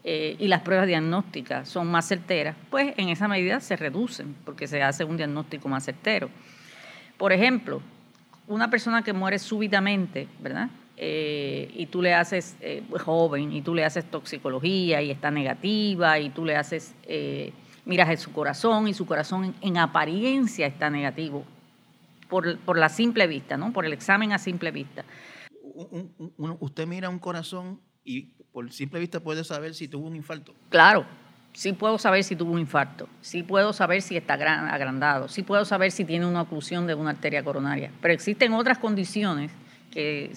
[0.05, 4.67] eh, y las pruebas diagnósticas son más certeras, pues en esa medida se reducen, porque
[4.67, 6.29] se hace un diagnóstico más certero.
[7.17, 7.81] Por ejemplo,
[8.49, 10.69] una persona que muere súbitamente, ¿verdad?
[10.97, 16.19] Eh, y tú le haces, eh, joven, y tú le haces toxicología y está negativa,
[16.19, 17.53] y tú le haces, eh,
[17.85, 21.45] miras en su corazón y su corazón en, en apariencia está negativo,
[22.29, 23.73] por, por la simple vista, ¿no?
[23.73, 25.05] Por el examen a simple vista.
[25.75, 30.07] un- un- un- usted mira un corazón y por simple vista puede saber si tuvo
[30.07, 30.55] un infarto.
[30.71, 31.05] Claro,
[31.57, 35.43] sí puedo saber si tuvo un infarto, sí puedo saber si está gran- agrandado, sí
[35.43, 39.51] puedo saber si tiene una oclusión de una arteria coronaria, pero existen otras condiciones
[39.91, 40.33] que,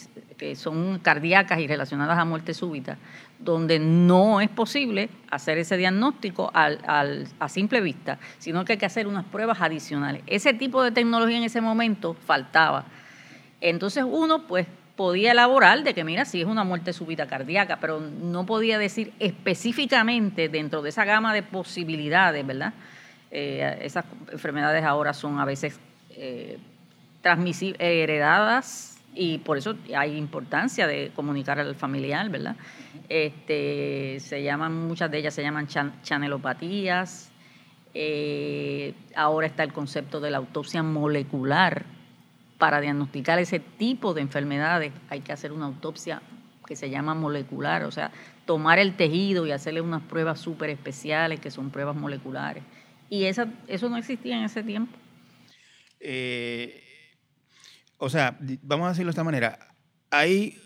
[0.56, 2.98] son cardíacas y relacionadas a muerte súbita,
[3.40, 8.86] donde no es posible hacer ese diagnóstico al- a simple vista, sino que hay que
[8.86, 10.22] hacer unas pruebas adicionales.
[10.28, 12.86] Ese tipo de tecnología en ese momento faltaba.
[13.60, 14.66] Entonces uno pues
[15.00, 19.14] podía elaborar de que mira si es una muerte súbita cardíaca, pero no podía decir
[19.20, 22.74] específicamente dentro de esa gama de posibilidades, ¿verdad?
[23.32, 26.58] Eh, esas enfermedades ahora son a veces eh,
[27.24, 32.58] transmisi- eh, heredadas y por eso hay importancia de comunicar al familiar, ¿verdad?
[33.08, 37.32] Este, se llaman, muchas de ellas se llaman chan- chanelopatías.
[37.94, 41.86] Eh, ahora está el concepto de la autopsia molecular,
[42.60, 46.22] para diagnosticar ese tipo de enfermedades hay que hacer una autopsia
[46.68, 48.12] que se llama molecular, o sea,
[48.46, 52.64] tomar el tejido y hacerle unas pruebas súper especiales que son pruebas moleculares.
[53.10, 54.96] Y esa, eso no existía en ese tiempo.
[56.00, 56.84] Eh,
[57.98, 59.74] o sea, vamos a decirlo de esta manera.
[60.12, 60.60] Hay,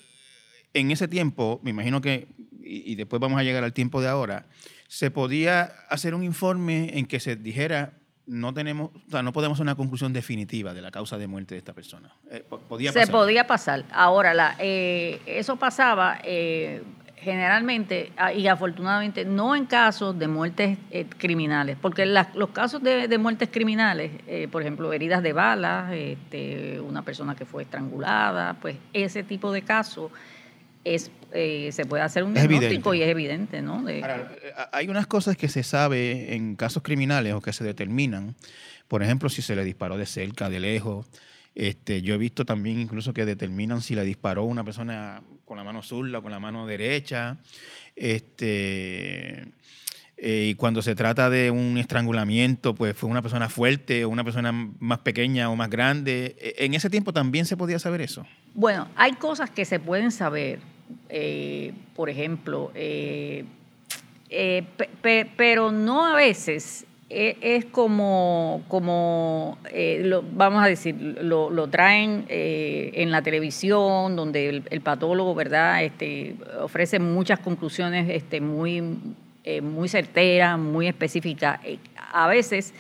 [0.73, 2.27] en ese tiempo, me imagino que,
[2.61, 4.47] y después vamos a llegar al tiempo de ahora,
[4.89, 7.93] se podía hacer un informe en que se dijera,
[8.25, 11.55] no tenemos, o sea, no podemos hacer una conclusión definitiva de la causa de muerte
[11.55, 12.09] de esta persona.
[12.31, 12.43] Eh,
[12.93, 13.83] Se podía pasar.
[13.91, 16.81] Ahora, la, eh, eso pasaba eh,
[17.17, 22.81] generalmente ah, y afortunadamente no en casos de muertes eh, criminales, porque las- los casos
[22.83, 24.11] de, de muertes criminales,
[24.51, 29.61] por ejemplo, heridas de balas, este, una persona que fue estrangulada, pues ese tipo de
[29.63, 30.11] casos
[30.85, 32.97] es, eh, se puede hacer un Es diagnóstico evidente.
[32.97, 33.83] y es evidente, ¿no?
[33.83, 37.63] De- Ahora, eh, hay unas cosas que se sabe en casos criminales o que se
[37.63, 38.35] determinan.
[38.87, 41.07] Por ejemplo, si se le disparó de cerca, de lejos.
[41.55, 45.63] Este, yo he visto también incluso que determinan si le disparó una persona con la
[45.63, 47.37] mano zurda o con la mano derecha.
[47.95, 49.47] Este,
[50.17, 54.23] eh, y cuando se trata de un estrangulamiento, pues fue una persona fuerte o una
[54.23, 56.35] persona más pequeña o más grande.
[56.39, 58.25] Eh, En ese tiempo también se podía saber eso.
[58.53, 60.59] Bueno, hay cosas que se pueden saber,
[61.09, 63.45] eh, por ejemplo, eh,
[64.29, 69.59] eh, pe- pe- pero no a veces es como, como
[70.31, 77.37] vamos a decir, lo, traen en la televisión, donde el, patólogo, ¿verdad?, este, ofrece muchas
[77.37, 78.81] conclusiones este, muy,
[79.61, 81.59] muy certeras, muy específicas.
[82.11, 82.73] A veces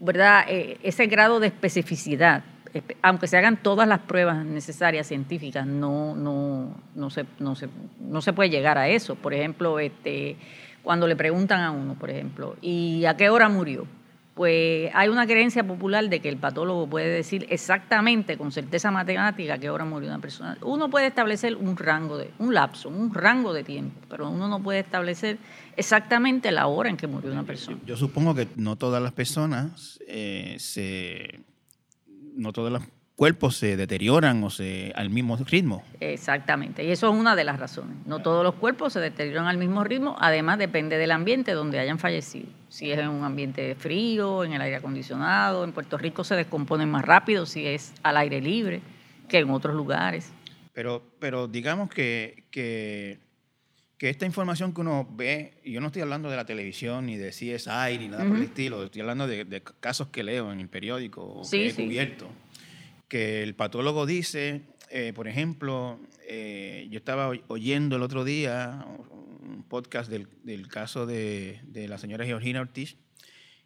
[0.00, 0.46] ¿verdad?
[0.48, 2.57] Ese grado de especificidad, espe-
[3.02, 7.68] aunque se hagan todas las pruebas necesarias científicas, no, no, no, se, no, se,
[8.00, 9.14] no se puede llegar a eso.
[9.14, 10.36] Por ejemplo, este,
[10.82, 13.86] cuando le preguntan a uno, por ejemplo, ¿y a qué hora murió?
[14.38, 19.58] pues hay una creencia popular de que el patólogo puede decir exactamente, con certeza matemática,
[19.58, 20.56] qué hora murió una persona.
[20.62, 24.62] Uno puede establecer un rango de, un lapso, un rango de tiempo, pero uno no
[24.62, 25.38] puede establecer
[25.76, 27.78] exactamente la hora en que murió una persona.
[27.84, 31.40] Yo supongo que no todas las personas eh, se,
[32.38, 32.82] no todos los
[33.16, 35.82] cuerpos se deterioran o se al mismo ritmo.
[36.00, 37.96] Exactamente, y eso es una de las razones.
[38.06, 41.98] No todos los cuerpos se deterioran al mismo ritmo, además depende del ambiente donde hayan
[41.98, 45.64] fallecido si es en un ambiente frío, en el aire acondicionado.
[45.64, 48.80] En Puerto Rico se descomponen más rápido si es al aire libre
[49.28, 50.32] que en otros lugares.
[50.72, 53.18] Pero, pero digamos que, que,
[54.00, 57.30] esta información que uno ve, y yo no estoy hablando de la televisión ni de
[57.30, 61.22] CSI ni nada por el estilo, estoy hablando de, casos que leo en el periódico
[61.22, 62.28] o que he cubierto,
[63.08, 68.86] que el patólogo dice, eh, por ejemplo, eh, yo estaba oyendo el otro día
[69.42, 72.96] un podcast del, del caso de, de, la señora Georgina Ortiz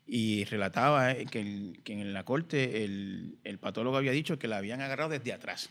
[0.07, 4.59] y relataba eh, que, que en la corte el, el, patólogo había dicho que la
[4.59, 5.71] habían agarrado desde atrás.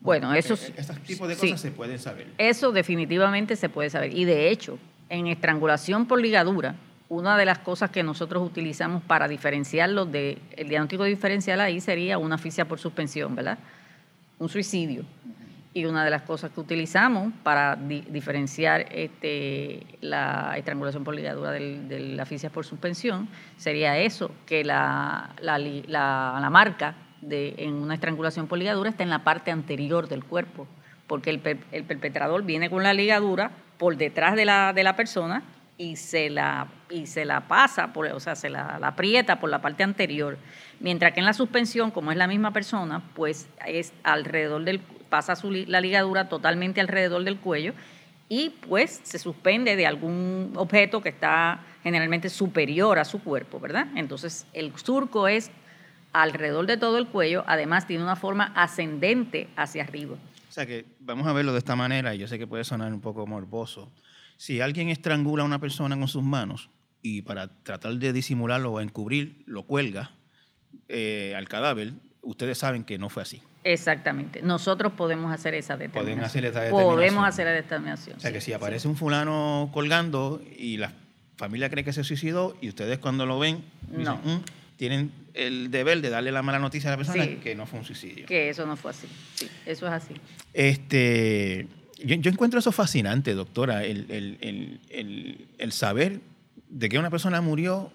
[0.00, 0.54] Bueno, eso...
[0.54, 2.28] E, estos tipos de cosas se pueden saber.
[2.38, 4.16] Eso definitivamente se puede saber.
[4.16, 4.78] Y de hecho,
[5.08, 6.76] en estrangulación por ligadura,
[7.08, 12.34] una de las cosas que nosotros utilizamos para diferenciarlo del diagnóstico diferencial ahí sería una
[12.34, 13.58] asfixia por suspensión, ¿verdad?
[14.38, 15.04] Un suicidio
[15.76, 22.14] y una de las cosas que utilizamos para diferenciar este, la estrangulación por ligadura de
[22.16, 23.28] la asfixia por suspensión
[23.58, 26.94] sería eso, que la, la, marca
[27.30, 30.66] en una estrangulación por ligadura está en la parte anterior del cuerpo,
[31.06, 35.42] porque el, perpetrador viene con la ligadura por detrás de la, de la persona
[35.78, 39.50] y se la, y se la pasa, por, o sea, se la, la, aprieta por
[39.50, 40.38] la parte anterior.
[40.80, 45.34] Mientras que en la suspensión, como es la misma persona, pues es alrededor del, pasa
[45.66, 47.74] la ligadura totalmente alrededor del cuello
[48.28, 53.86] y pues se suspende de algún objeto que está generalmente superior a su cuerpo, ¿verdad?
[53.94, 55.50] Entonces el surco es
[56.22, 60.16] alrededor de todo el cuello, además tiene una forma ascendente hacia arriba.
[60.48, 62.92] O sea que vamos a verlo de esta manera, y yo sé que puede sonar
[62.92, 63.92] un poco morboso.
[64.36, 66.70] Si alguien estrangula a una persona con sus manos
[67.02, 70.12] y para tratar de disimularlo o encubrir, lo cuelga
[70.88, 73.42] eh, al cadáver, ustedes saben que no fue así.
[73.64, 74.42] Exactamente.
[74.42, 76.24] Nosotros podemos hacer esa determinación.
[76.24, 76.94] hacer esa determinación.
[76.94, 78.16] Podemos hacer la determinación.
[78.16, 80.92] O sea, que si aparece un fulano colgando y la
[81.36, 86.10] familia cree que se suicidó y ustedes cuando lo ven, mm", tienen el deber de
[86.10, 88.26] darle la mala noticia a la persona que no fue un suicidio.
[88.26, 89.06] Que eso no fue así.
[89.34, 90.14] Sí, eso es así.
[90.52, 91.66] Este,
[92.04, 96.20] yo, encuentro eso fascinante, doctora, el, el, el saber
[96.68, 97.92] de que una persona murió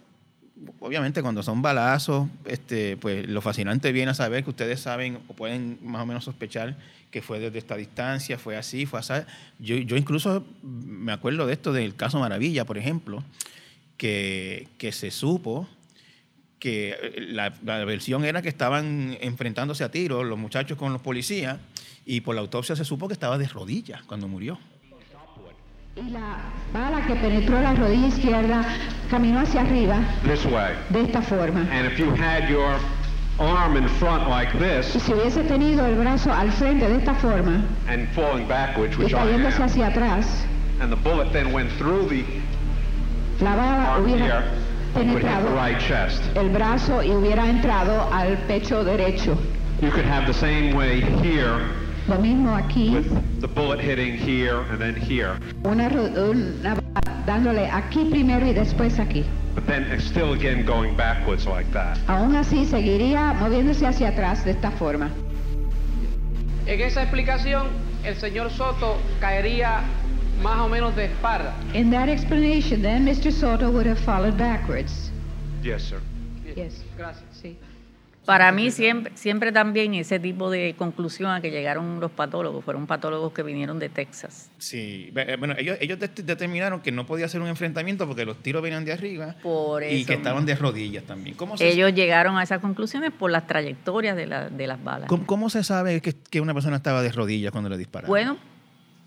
[0.79, 5.33] obviamente cuando son balazos, este, pues lo fascinante viene a saber que ustedes saben o
[5.33, 6.77] pueden más o menos sospechar
[7.09, 9.13] que fue desde esta distancia, fue así, fue así.
[9.59, 13.23] Yo, yo incluso me acuerdo de esto del caso Maravilla, por ejemplo,
[13.97, 15.67] que, que se supo
[16.61, 21.57] que la, la, versión era que estaban enfrentándose a tiros los muchachos con los policías
[22.05, 24.59] y por la autopsia se supo que estaba de rodillas cuando murió.
[25.95, 26.37] Y la
[26.71, 28.63] bala que penetró la rodilla izquierda
[29.09, 29.97] caminó hacia arriba.
[30.89, 31.67] De esta forma.
[34.95, 40.45] y si hubiese tenido el brazo al frente de esta forma y cayéndose hacia atrás,
[43.39, 44.60] la bala hubiera
[44.93, 45.47] penetrado
[46.35, 49.37] el brazo y hubiera entrado al pecho derecho.
[49.81, 51.59] You could have the same way here
[52.07, 52.95] lo mismo aquí.
[52.95, 55.37] With the bullet hitting here and then here.
[55.63, 56.75] Una, una
[57.25, 59.25] dándole aquí primero y después aquí.
[59.53, 61.97] But then still again going backwards like that.
[62.07, 65.09] Aún así seguiría moviéndose hacia atrás de esta forma.
[66.65, 67.67] En esa explicación,
[68.03, 69.81] el señor Soto caería
[70.41, 71.53] más o menos de espalda.
[71.73, 73.31] In that explanation, then Mr.
[73.31, 75.11] Soto would have fallen backwards.
[75.63, 75.99] Yes, sir.
[76.55, 76.83] Yes.
[76.97, 77.25] Gracias.
[77.31, 77.57] Sí.
[78.25, 82.85] Para mí siempre, siempre también ese tipo de conclusión a que llegaron los patólogos, fueron
[82.85, 84.51] patólogos que vinieron de Texas.
[84.59, 88.61] Sí, eh, bueno, ellos, ellos determinaron que no podía ser un enfrentamiento porque los tiros
[88.61, 89.35] venían de arriba
[89.89, 91.35] y que estaban de rodillas también.
[91.35, 95.09] ¿Cómo ellos llegaron a esas conclusiones por las trayectorias de, la, de las balas.
[95.25, 98.07] ¿Cómo, se sabe que, que, una persona estaba de rodillas cuando le dispararon?
[98.07, 98.37] Bueno,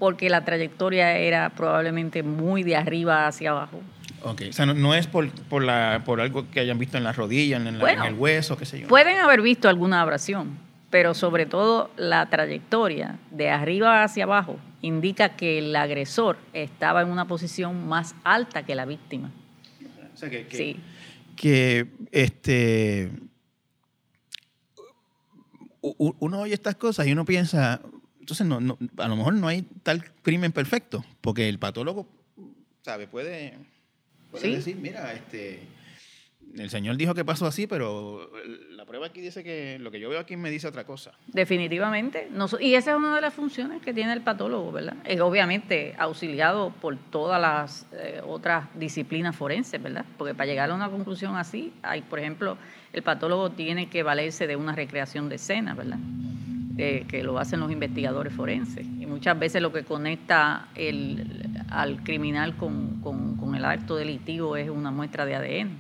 [0.05, 3.81] porque la trayectoria era probablemente muy de arriba hacia abajo.
[4.21, 7.12] Ok, o sea, no, es por, por, la, por algo que hayan visto en la
[7.12, 8.88] rodilla, en, el hueso, qué sé yo.
[8.88, 10.59] Pueden haber visto alguna abrasión,
[10.90, 17.09] pero sobre todo la trayectoria de arriba hacia abajo indica que el agresor estaba en
[17.09, 19.33] una posición más alta que la víctima.
[20.12, 20.81] O sea, que, que, sí.
[21.35, 23.11] que este,
[25.81, 27.81] uno oye estas cosas y uno piensa,
[28.25, 32.09] entonces no, no, a lo mejor no hay tal crimen perfecto, porque el patólogo,
[32.81, 33.07] ¿sabe?
[33.07, 33.59] Puede
[34.33, 35.61] decir, mira, este,
[36.57, 38.31] el señor dijo que pasó así, pero
[38.71, 41.13] la prueba aquí dice que lo que yo veo aquí me dice otra cosa.
[41.27, 42.31] Definitivamente.
[42.61, 44.96] y esa es una de las funciones que tiene el patólogo, ¿verdad?
[45.05, 50.07] Es obviamente auxiliado por todas las eh, otras disciplinas forenses, ¿verdad?
[50.17, 52.57] Porque para llegar a una conclusión así, hay, por ejemplo,
[52.94, 55.98] el patólogo tiene que valerse de una recreación de escena, ¿verdad?
[56.77, 58.87] Que lo hacen los investigadores forenses.
[58.98, 64.68] Y muchas veces lo que conecta el, al criminal con, con, el acto delictivo es
[64.68, 65.70] una muestra de ADN.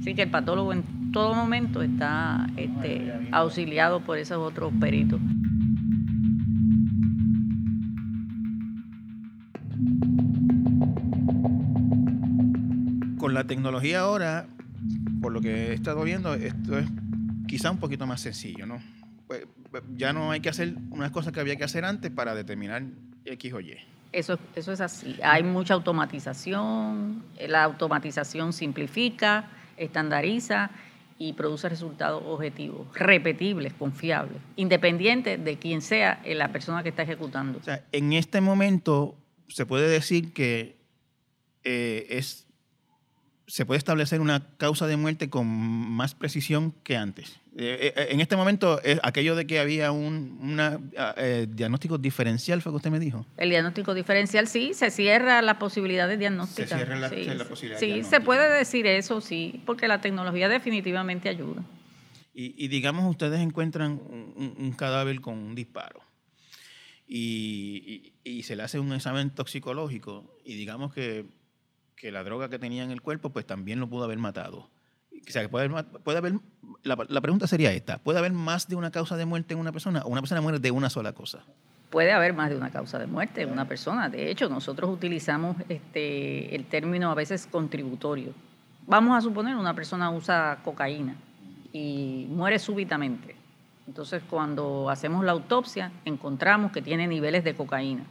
[0.00, 5.20] Así que el patólogo en todo momento está este, auxiliado por esos otros peritos.
[13.18, 14.46] Con la tecnología ahora,
[15.20, 16.88] por lo que he estado viendo, esto es
[17.46, 18.78] quizá un poquito más sencillo, ¿no?
[19.96, 22.82] Ya no hay que hacer unas cosas que había que hacer antes para determinar
[23.24, 23.76] X o Y.
[24.12, 25.18] Eso, eso es así.
[25.22, 30.70] Hay mucha automatización, la automatización simplifica, estandariza
[31.18, 37.58] y produce resultados objetivos, repetibles, confiables, independientes de quién sea la persona que está ejecutando.
[37.58, 39.16] O sea, en este momento
[39.48, 40.78] se puede decir que
[41.64, 42.47] eh, es
[43.48, 47.40] se puede establecer una causa de muerte con más precisión que antes.
[47.56, 52.60] Eh, eh, en este momento, es aquello de que había un ah, eh, diagnóstico diferencial,
[52.60, 53.26] ¿fue que usted me dijo?
[53.38, 56.68] El diagnóstico diferencial, sí, se cierra la posibilidad de diagnóstica.
[56.68, 57.08] Se cierra la,
[57.48, 61.64] posibilidad Sí, se puede decir eso, sí, porque la tecnología definitivamente ayuda.
[62.40, 66.00] Y, digamos, ustedes encuentran un, cadáver con un disparo
[67.08, 71.26] y, y se le hace un examen toxicológico y digamos que
[71.98, 74.70] que la droga que tenía en el cuerpo, pues también lo pudo haber matado.
[75.26, 76.34] O sea, puede, puede haber,
[76.84, 80.02] la, pregunta sería esta, ¿puede haber más de una causa de muerte en una persona
[80.04, 81.44] o una persona muere de una sola cosa?
[81.90, 84.08] Puede haber más de una causa de muerte en una persona.
[84.08, 88.32] De hecho, nosotros utilizamos este, el término a veces contributorio.
[88.86, 91.16] Vamos a suponer una persona usa cocaína
[91.72, 93.34] y muere súbitamente.
[93.86, 98.04] Entonces, cuando hacemos la autopsia, encontramos que tiene niveles de cocaína,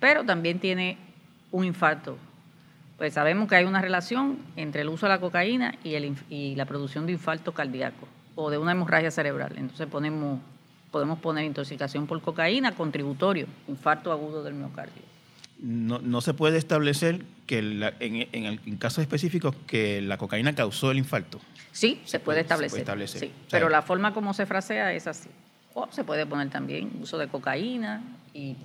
[0.00, 0.98] pero también tiene
[1.50, 2.16] un infarto
[2.98, 6.54] pues sabemos que hay una relación entre el uso de la cocaína y, el, y
[6.54, 9.52] la producción de infarto cardíaco o de una hemorragia cerebral.
[9.56, 10.40] Entonces ponemos,
[10.90, 15.02] podemos poner intoxicación por cocaína contributorio, infarto agudo del miocardio.
[15.58, 20.98] No, no se puede establecer que en, en, casos específicos que la cocaína causó el
[20.98, 21.40] infarto.
[21.72, 23.20] Sí, se, puede, establecer.
[23.20, 25.30] Sí, pero la forma como se frasea es así.
[25.72, 28.02] O se puede poner también uso de cocaína
[28.34, 28.56] y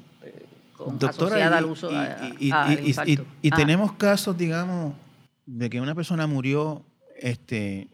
[0.97, 1.89] Doctora, al uso
[2.39, 2.53] y,
[3.41, 4.93] y, tenemos casos, digamos,
[5.45, 6.83] de que una persona murió
[7.19, 7.87] este,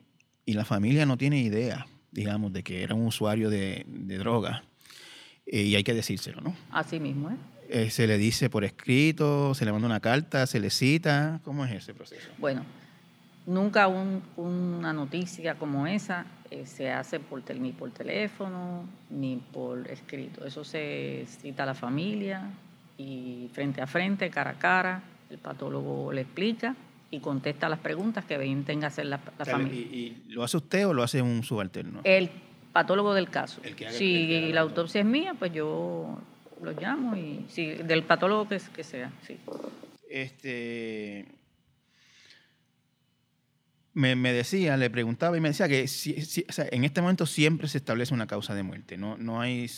[0.45, 3.85] y la familia no tiene idea, digamos, de que era un usuario de,
[4.19, 4.63] droga.
[5.45, 6.55] Eh, y hay que decírselo, ¿no?
[6.71, 7.35] Así mismo, ¿eh?
[7.69, 7.89] ¿eh?
[7.89, 11.39] Se le dice por escrito, se le manda una carta, se le cita.
[11.43, 12.27] ¿Cómo es ese proceso?
[12.37, 12.63] Bueno,
[13.45, 20.45] nunca una noticia como esa eh, se hace por ni por teléfono ni por escrito.
[20.45, 22.49] Eso se cita a la familia,
[22.97, 26.75] y frente a frente, cara a cara, el patólogo le explica
[27.11, 29.79] y contesta las preguntas que bien tenga hacer la, familia.
[29.79, 32.01] ¿Y, lo hace usted o lo hace un subalterno?
[32.03, 32.29] El
[32.73, 33.61] patólogo del caso.
[33.91, 36.19] si la autopsia es mía, pues yo
[36.61, 39.37] lo llamo y si del patólogo que, que sea, sí.
[40.09, 41.25] Este
[43.97, 45.85] me, decía, le preguntaba y me decía que
[46.71, 49.69] en este momento siempre se establece una causa de muerte, no, no hay...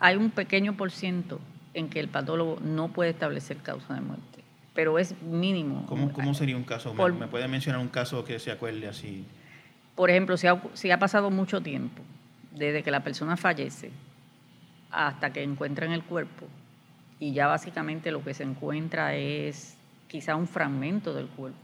[0.00, 1.40] Hay un pequeño por ciento
[1.74, 4.44] en que el patólogo no puede establecer causa de muerte,
[4.74, 5.84] pero es mínimo.
[5.86, 6.94] ¿Cómo, cómo sería un caso?
[6.94, 9.24] ¿Me puede mencionar un caso que se acuerde así?
[9.94, 12.02] Por ejemplo, si ha, si ha pasado mucho tiempo
[12.52, 13.90] desde que la persona fallece
[14.90, 16.46] hasta que encuentran el cuerpo
[17.18, 19.76] y ya básicamente lo que se encuentra es
[20.08, 21.58] quizá un fragmento del cuerpo.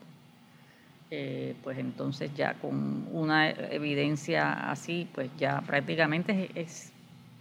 [1.12, 6.92] Eh, pues entonces ya con una evidencia así, pues ya prácticamente es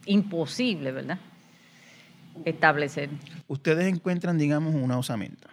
[0.06, 1.20] imposible, ¿verdad?
[2.46, 3.10] Establecer.
[3.48, 5.50] Ustedes encuentran, digamos, una osamenta.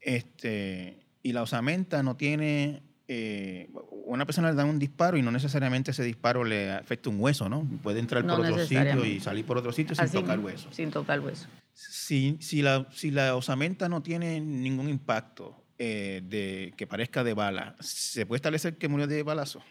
[0.00, 2.82] este, y la osamenta no tiene...
[3.10, 3.70] Eh,
[4.04, 7.48] una persona le da un disparo y no necesariamente ese disparo le afecta un hueso,
[7.48, 7.66] ¿no?
[7.82, 10.68] Puede entrar por otro sitio y salir por otro sitio sin tocar hueso.
[10.72, 11.46] Sin tocar hueso.
[11.72, 17.34] Si, si, la, si la osamenta no tiene ningún impacto eh, de, que parezca de
[17.34, 19.62] bala, ¿se puede establecer que murió de balazo?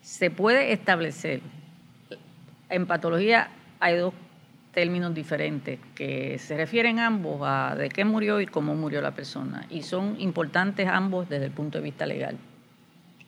[0.00, 1.40] Se puede establecer.
[2.68, 3.50] En patología
[3.80, 4.14] hay dos
[4.72, 9.66] términos diferentes que se refieren ambos a de qué murió y cómo murió la persona.
[9.70, 12.38] Y son importantes ambos desde el punto de vista legal.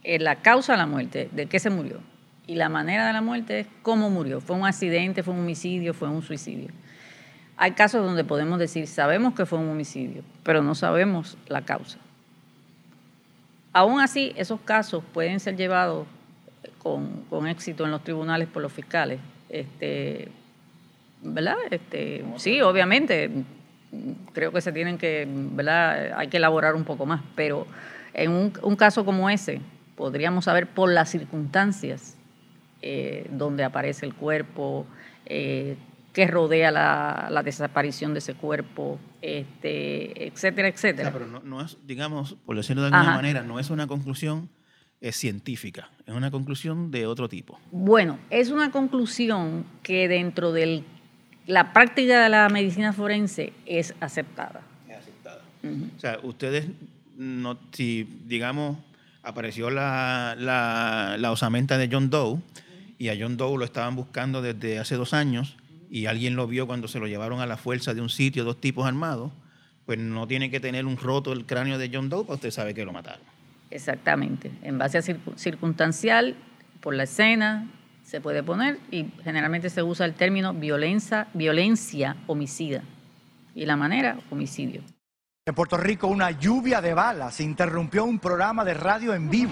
[0.02, 2.00] Eh, la causa de la muerte, de qué se murió.
[2.46, 4.40] Y la manera de la muerte es cómo murió.
[4.40, 6.70] ¿Fue un accidente, fue un homicidio, fue un suicidio?
[7.56, 11.98] Hay casos donde podemos decir, sabemos que fue un homicidio, pero no sabemos la causa.
[13.72, 16.06] Aún así, esos casos pueden ser llevados
[16.78, 19.20] con, con éxito en los tribunales por los fiscales.
[19.48, 20.28] Este,
[21.24, 21.56] ¿Verdad?
[21.70, 23.30] Este, sí, obviamente,
[24.32, 26.12] creo que se tienen que, ¿verdad?
[26.16, 27.66] Hay que elaborar un poco más, pero
[28.12, 29.60] en un, un caso como ese,
[29.96, 32.16] podríamos saber por las circunstancias
[32.82, 34.86] eh, donde aparece el cuerpo,
[35.24, 35.76] eh,
[36.12, 41.10] qué rodea la, la, desaparición de ese cuerpo, este, etcétera, etcétera.
[41.10, 44.50] pero no, es, digamos, por decirlo de alguna manera, no es una conclusión
[45.00, 47.58] es científica, es una conclusión de otro tipo.
[47.70, 50.84] Bueno, es una conclusión que dentro de
[51.46, 54.62] la práctica de la medicina forense es aceptada.
[54.88, 55.42] Es aceptada.
[55.96, 56.66] O sea, ustedes,
[57.16, 58.78] no, si digamos,
[59.22, 62.38] apareció la, la, la osamenta de John Doe
[62.98, 65.56] y a John Doe lo estaban buscando desde hace dos años
[65.90, 68.60] y alguien lo vio cuando se lo llevaron a la fuerza de un sitio, dos
[68.60, 69.32] tipos armados,
[69.86, 72.74] pues no tiene que tener un roto el cráneo de John Doe para usted sabe
[72.74, 73.22] que lo mataron.
[73.70, 74.50] Exactamente.
[74.62, 76.36] En base a circunstancial,
[76.80, 77.66] por la escena,
[78.14, 82.80] se puede poner y generalmente se usa el término violencia, violencia homicida
[83.56, 84.82] y la manera homicidio.
[85.44, 89.50] En Puerto Rico una lluvia de balas interrumpió un programa de radio en vivo.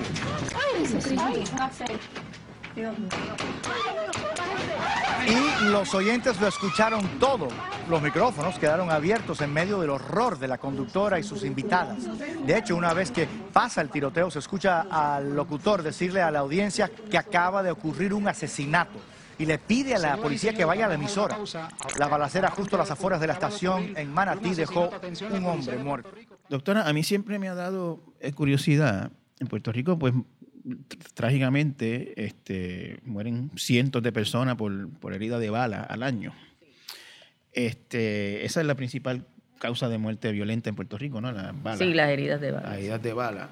[5.27, 7.49] Y los oyentes lo escucharon todo.
[7.89, 11.99] Los micrófonos quedaron abiertos en medio del horror de la conductora y sus invitadas.
[12.47, 16.41] De hecho, una vez que pasa el tiroteo, se escucha al locutor decirle a la
[16.41, 19.01] audiencia que acaba de ocurrir un asesinato
[19.39, 21.39] y le pide a la policía que vaya a la emisora.
[21.99, 24.91] La balacera justo a las afueras de la estación en Manatí dejó
[25.31, 26.11] un hombre muerto.
[26.49, 28.01] Doctora, a mí siempre me ha dado
[28.35, 29.11] curiosidad.
[29.41, 30.15] En Puerto Rico, pues
[31.15, 36.33] trágicamente este, mueren cientos de personas por, por herida de bala al año.
[37.53, 39.27] Este, esa es la principal
[39.59, 41.31] causa de muerte violenta en Puerto Rico, ¿no?
[41.31, 41.79] Las balas.
[41.79, 42.69] Sí, las heridas de bala.
[42.71, 43.49] Las heridas de bala.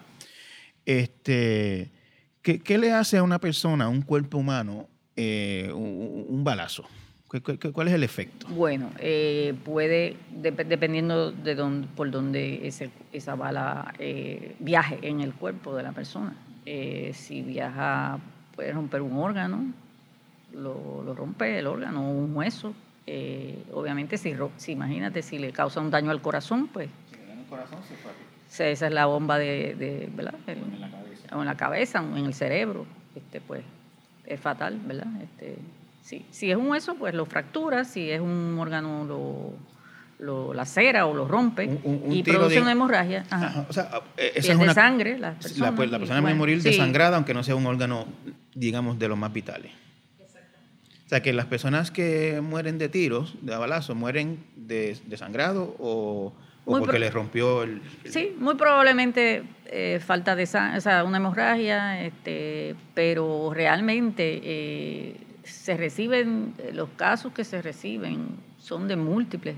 [0.85, 1.91] Este,
[2.43, 6.85] ¿qué, ¿qué, le hace a una persona, a un cuerpo humano, eh, un, balazo?
[7.73, 8.49] ¿Cuál es el efecto?
[8.49, 15.33] Bueno, eh, puede, dependiendo de dónde, por dónde ese, esa bala eh, viaje en el
[15.35, 16.35] cuerpo de la persona.
[16.67, 18.19] Eh, si viaja,
[18.55, 19.73] puede romper un órgano,
[20.53, 22.75] lo, rompe el órgano, un hueso.
[23.07, 26.89] Eh, obviamente, si, si, imagínate, si le causa un daño al corazón, pues.
[27.11, 27.79] Si corazón,
[28.49, 30.35] se esa es la bomba de, ¿verdad?
[30.47, 31.37] en la cabeza.
[31.37, 33.63] O en la cabeza, en el cerebro, este, pues
[34.27, 35.09] es fatal, ¿verdad?
[35.23, 35.57] Este,
[36.03, 36.27] sí.
[36.31, 39.53] Si es un hueso, pues lo fractura, si es un órgano, lo
[40.21, 41.69] lo lacera o lo rompe
[42.11, 43.25] y produce una hemorragia.
[43.69, 45.19] o sea, eh, esa es una, sangre.
[45.19, 48.07] La persona, la, persona puede morir desangrada, aunque no sea un órgano,
[48.55, 49.73] digamos, de los más vitales.
[51.07, 56.33] O sea, que las personas que mueren de tiros, de balazo, mueren de, desangrado o,
[56.65, 61.17] o porque les rompió el, Sí, muy probablemente eh, falta de sangre, o sea, una
[61.17, 69.57] hemorragia, este, pero realmente eh, se reciben, los casos que se reciben son de múltiples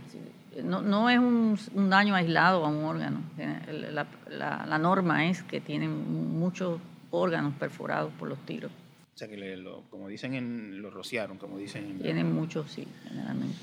[0.62, 3.20] no, no es un, daño aislado a un órgano.
[3.38, 3.90] Eh,
[4.28, 6.80] la, norma es que tienen muchos
[7.10, 8.70] órganos perforados por los tiros.
[9.14, 11.84] O sea, que como dicen, en, lo rociaron, como dicen.
[11.84, 13.58] En tienen muchos, sí, generalmente.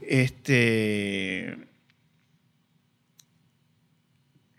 [0.00, 1.56] Este.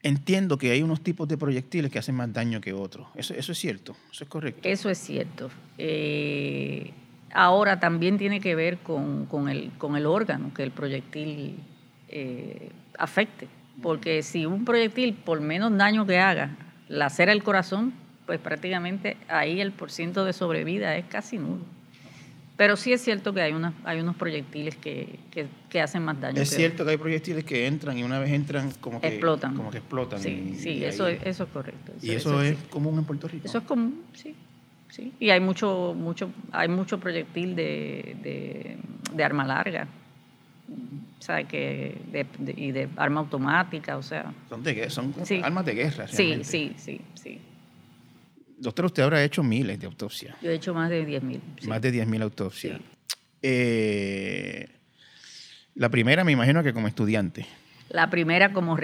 [0.04, 3.08] Entiendo que hay unos tipos de proyectiles que hacen más daño que otros.
[3.16, 4.62] Eso, eso es cierto, eso es correcto.
[4.64, 5.50] Eso es cierto.
[5.78, 6.94] Eh,
[7.38, 11.60] ahora también tiene que ver con, el, con el órgano que el proyectil
[12.10, 13.48] eh, afecte.
[13.84, 16.58] Porque si un proyectil, por menos daño que haga,
[16.90, 17.94] lacera el corazón,
[18.26, 21.64] pues prácticamente ahí el porciento de sobrevida es casi nulo.
[22.58, 25.20] Pero sí es cierto que hay, una, hay unos proyectiles que,
[25.80, 26.42] hacen más daño.
[26.42, 29.56] Es cierto que hay proyectiles que entran y una vez entran como que explotan.
[29.56, 31.92] Como que explotan sí, sí, eso, es, eso es correcto.
[32.02, 33.46] ¿Y eso, es común en Puerto Rico?
[33.46, 34.34] Eso es común, sí.
[34.98, 38.76] Sí, y hay mucho, mucho, hay mucho proyectil de,
[39.14, 39.88] de, arma larga,
[40.68, 41.96] o que
[42.56, 44.34] y de arma automática, o sea.
[44.90, 46.08] Son, son armas de guerra.
[46.08, 47.40] Sí, sí, sí, sí.
[48.58, 50.36] Doctor, usted habrá hecho miles de autopsias.
[50.42, 51.68] Yo he hecho más de 10.000.
[51.68, 52.82] Más de 10.000 autopsias.
[53.44, 54.68] Eh,
[55.76, 57.46] la primera me imagino que como estudiante.
[57.90, 58.78] La primera como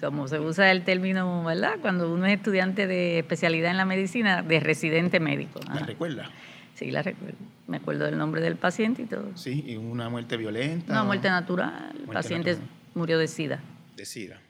[0.00, 1.74] como se usa el término, ¿verdad?
[1.80, 5.60] Cuando uno es estudiante de especialidad en la medicina, de residente médico.
[5.66, 6.30] ¿La recuerda?
[6.74, 7.38] Sí, la recuerdo.
[7.66, 9.36] Me acuerdo del nombre del paciente y todo.
[9.36, 10.92] Sí, y una muerte violenta.
[10.92, 11.92] Una muerte natural.
[11.98, 12.56] el paciente
[12.94, 13.60] murió de SIDA.
[13.96, 14.40] De SIDA.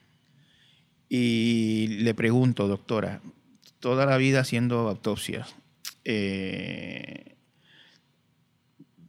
[1.09, 3.21] Y le pregunto, doctora,
[3.81, 5.55] toda la vida haciendo autopsias,
[6.05, 7.37] eh,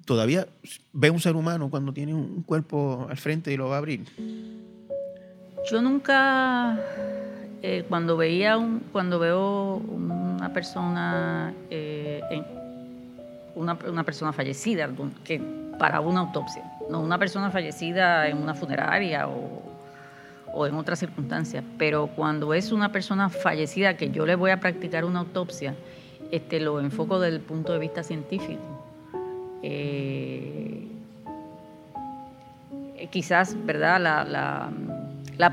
[0.05, 0.47] ¿todavía
[0.93, 4.05] ve un ser humano cuando tiene un cuerpo al frente y lo va a abrir?
[5.69, 6.79] Yo nunca
[7.61, 12.21] eh, cuando veía un, cuando veo una persona eh,
[13.57, 14.89] una, persona fallecida
[15.23, 15.41] que
[15.79, 22.07] para una autopsia, no una persona fallecida en una funeraria o, en otras circunstancias, pero
[22.07, 25.75] cuando es una persona fallecida que yo le voy a practicar una autopsia,
[26.31, 28.61] este, lo enfoco desde el punto de vista científico.
[29.61, 30.87] Eh,
[33.11, 33.99] quizás, ¿verdad?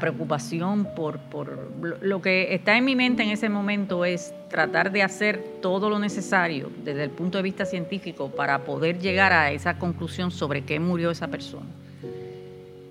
[0.01, 1.71] Preocupación por, por,
[2.01, 5.99] lo que está en mi mente en ese momento es tratar de hacer todo lo
[5.99, 10.81] necesario desde el punto de vista científico para poder llegar a esa conclusión sobre qué
[10.81, 11.67] murió esa persona.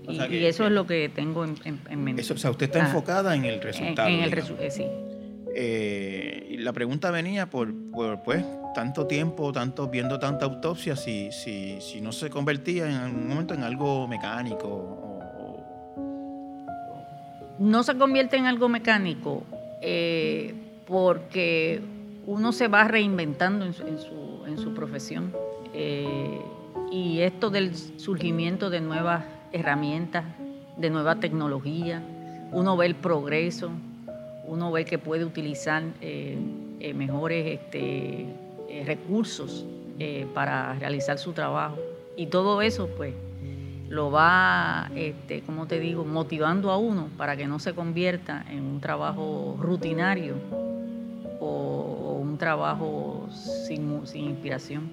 [0.07, 2.21] y, eso es lo que tengo en, mente.
[2.21, 2.87] Eso, o sea, usted está ah.
[2.87, 4.09] enfocada en el resultado.
[4.09, 4.85] En, el resultado, eh, sí.
[5.55, 7.73] Eh, la pregunta venía por,
[8.23, 13.27] pues, tanto tiempo, tanto viendo tanta autopsia, si, si, si no se convertía en algún
[13.27, 15.12] momento en algo mecánico.
[17.59, 19.43] No se convierte en algo mecánico
[19.81, 20.53] eh,
[20.87, 21.81] porque
[22.25, 25.33] uno se va reinventando en su, profesión.
[25.73, 26.41] Eh,
[26.91, 30.25] y esto del surgimiento de nuevas herramientas,
[30.77, 32.01] de nueva tecnología,
[32.51, 33.71] uno ve el progreso,
[34.45, 36.37] uno ve que puede utilizar eh,
[36.95, 38.25] mejores este,
[38.85, 39.65] recursos
[40.33, 41.77] para realizar su trabajo.
[42.15, 43.13] Y todo eso, pues,
[43.93, 48.63] lo va, este, como te digo, motivando a uno para que no se convierta en
[48.63, 50.35] un trabajo rutinario
[51.39, 53.27] o, un trabajo
[53.67, 54.89] sin, sin inspiración.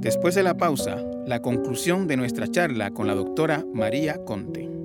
[0.00, 4.77] Después de la pausa, la conclusión de nuestra charla con la doctora María Conte.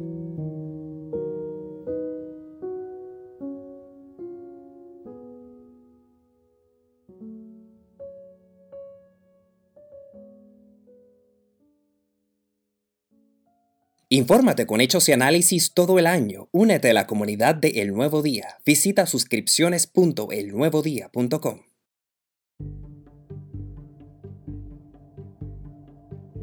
[14.14, 16.48] Infórmate con hechos y análisis todo el año.
[16.52, 18.60] Únete a la comunidad de El Nuevo Día.
[18.64, 21.62] Visita suscripciones.elnuevodía.com.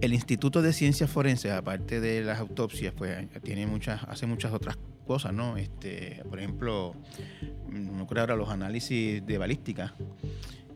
[0.00, 4.76] El Instituto de Ciencias Forenses, aparte de las autopsias, pues tiene muchas, hace muchas otras
[5.06, 5.56] cosas, ¿no?
[5.56, 6.96] Este, por ejemplo,
[7.68, 9.94] no creo ahora los análisis de balística.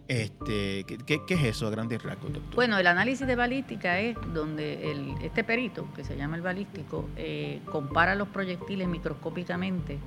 [0.07, 2.55] Este, ¿qué, es eso a grandes rasgos, doctor?
[2.55, 7.61] Bueno, el análisis de balística es donde este perito, que se llama el balístico, eh,
[7.71, 9.99] compara los proyectiles microscópicamente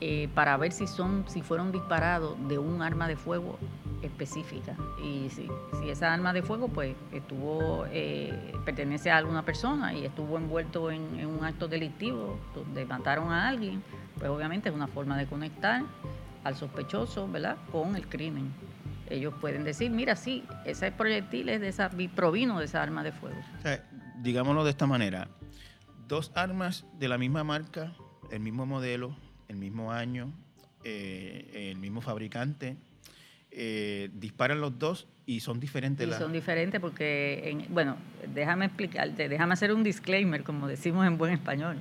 [0.00, 3.58] eh, para ver si son, si fueron disparados de un arma de fuego
[4.02, 4.76] específica.
[5.02, 5.48] Y si,
[5.80, 8.32] si esa arma de fuego pues estuvo, eh,
[8.64, 13.82] pertenece a alguna persona y estuvo envuelto en, un acto delictivo donde mataron a alguien,
[14.18, 15.82] pues obviamente es una forma de conectar
[16.44, 18.52] al sospechoso, ¿verdad?, con el crimen.
[19.12, 23.12] Ellos pueden decir, mira, sí, ese proyectil es de esa, provino de esa arma de
[23.12, 23.36] fuego.
[24.22, 25.28] digámoslo de esta manera,
[26.08, 27.92] dos armas de la misma marca,
[28.30, 29.14] el mismo modelo,
[29.48, 30.32] el mismo año,
[30.82, 32.78] eh, el mismo fabricante,
[33.50, 36.08] eh, disparan los dos y son diferentes.
[36.08, 37.96] Y son diferentes porque, bueno,
[38.34, 41.76] déjame explicarte, déjame hacer un disclaimer, como decimos en buen español.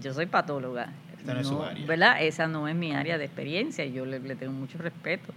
[0.00, 0.90] Yo soy patóloga.
[1.18, 1.86] Esta no, es su área.
[1.86, 2.22] ¿verdad?
[2.22, 5.34] Esa no es mi área de experiencia y yo le, tengo mucho respeto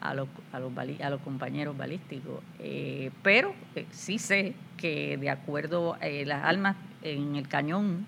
[0.00, 2.40] a los, a los, a los compañeros balísticos.
[2.58, 8.06] Eh, pero eh, sí sé que de acuerdo a las armas en el cañón,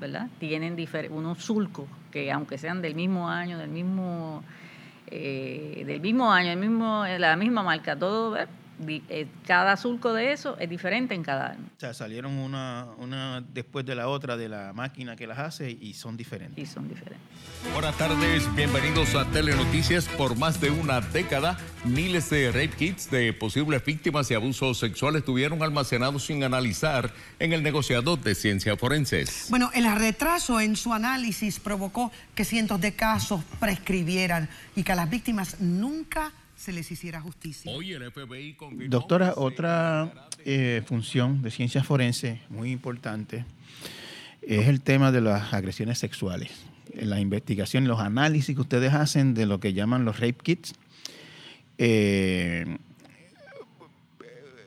[0.00, 0.28] ¿verdad?
[0.38, 0.76] Tienen
[1.10, 4.42] unos sulcos que aunque sean del mismo año, del mismo
[5.14, 8.46] eh, del mismo año, el mismo, la misma marca, todo, eh,
[9.46, 11.64] cada surco de eso es diferente en cada año.
[11.76, 15.70] O sea, salieron una, una después de la otra de la máquina que las hace
[15.70, 16.62] y son diferentes.
[16.62, 17.20] Y son diferentes.
[17.72, 20.06] Buenas tardes, bienvenidos a Telenoticias.
[20.08, 25.20] Por más de una década, miles de rape kits de posibles víctimas de abusos sexuales
[25.20, 29.46] estuvieron almacenados sin analizar en el negociado de ciencias forenses.
[29.48, 34.96] Bueno, el retraso en su análisis provocó que cientos de casos prescribieran y que a
[34.96, 36.32] las víctimas nunca
[36.62, 37.72] se les hiciera justicia.
[38.88, 43.44] Doctora, otra eh, función de ciencias forenses muy importante
[44.42, 46.52] es el tema de las agresiones sexuales.
[46.92, 50.74] En la investigación, los análisis que ustedes hacen de lo que llaman los rape kits.
[51.78, 52.78] Eh,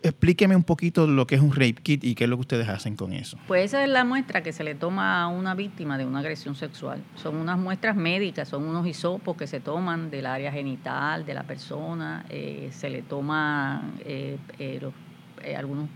[0.06, 2.70] explíqueme un poquito lo que es un rape kit y qué es lo que ustedes
[2.70, 3.38] hacen con eso.
[3.48, 6.56] Pues esa es la muestra que se le toma a una víctima de una agresión
[6.56, 7.04] sexual.
[7.16, 11.44] Son unas muestras médicas, son unos hisopos que se toman del área genital de la
[11.44, 15.90] persona, eh, se le toman eh, eh, algunos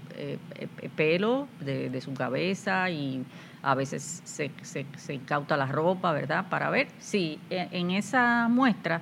[0.96, 3.24] pelos de, su cabeza y
[3.64, 6.50] a veces se, se, incauta la ropa, ¿verdad?
[6.50, 9.02] Para ver si en esa muestra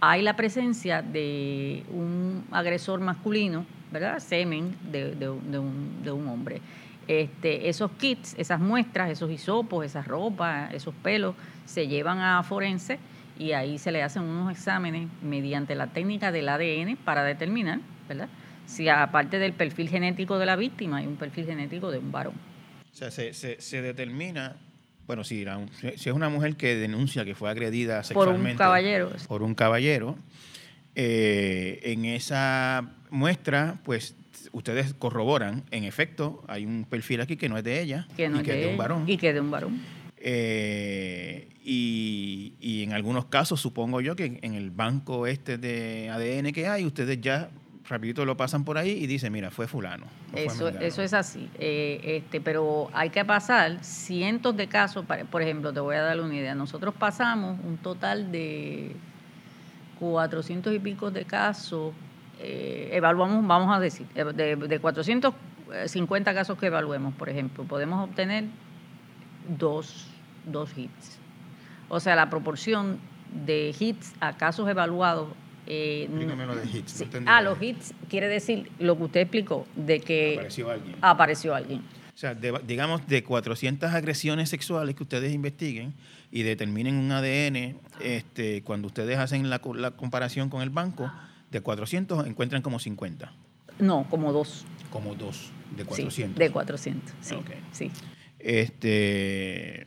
[0.00, 4.18] hay la presencia de un agresor masculino ¿verdad?
[4.20, 6.60] semen de, un, de, un, hombre.
[7.06, 11.34] Este, esos kits, esas muestras, esos hisopos, esas ropas, esos pelos,
[11.66, 12.98] se llevan a forense
[13.38, 18.28] y ahí se le hacen unos exámenes mediante la técnica del ADN para determinar, ¿verdad?
[18.66, 22.34] Si aparte del perfil genético de la víctima hay un perfil genético de un varón.
[22.92, 24.56] O sea, se, se, determina,
[25.06, 25.44] bueno, si,
[25.96, 28.42] si es una mujer que denuncia que fue agredida sexualmente.
[28.42, 29.10] Por un caballero.
[29.28, 30.16] Por un caballero,
[30.94, 34.16] eh, en esa muestra, pues
[34.52, 38.40] ustedes corroboran, en efecto, hay un perfil aquí que no es de ella que no
[38.40, 39.04] y que es de, un varón.
[39.06, 39.80] Y que es de un varón.
[40.16, 46.66] Eh, y, en algunos casos, supongo yo que en el banco este de ADN que
[46.66, 47.50] hay, ustedes ya
[47.88, 50.06] rapidito lo pasan por ahí y dicen, mira, fue fulano.
[50.34, 51.48] Eso, eso es así.
[51.58, 55.04] Eh, este, pero hay que pasar cientos de casos.
[55.30, 56.54] Por ejemplo, te voy a dar una idea.
[56.54, 58.92] Nosotros pasamos un total de
[60.00, 61.92] 400 y pico de casos
[62.42, 68.08] eh, evaluamos, vamos a decir, eh, de, de 450 casos que evaluemos, por ejemplo, podemos
[68.08, 68.44] obtener
[69.48, 70.08] dos,
[70.44, 71.18] dos hits.
[71.88, 72.98] O sea, la proporción
[73.46, 75.28] de hits a casos evaluados
[75.66, 77.04] eh, lo de hits.
[77.26, 80.96] ah, los hits quiere decir lo que usted explicó, de que apareció alguien.
[81.00, 81.82] Apareció alguien.
[82.14, 85.94] O sea, digamos, de 400 agresiones sexuales que ustedes investiguen
[86.30, 91.10] y determinen un ADN, este, cuando ustedes hacen la, la comparación con el banco,
[91.52, 93.32] de 400 encuentran como 50.
[93.78, 94.64] No, como dos.
[94.90, 96.38] Como dos, de 400.
[96.38, 97.36] de 400, sí.
[97.70, 97.90] sí.
[98.38, 99.86] Este,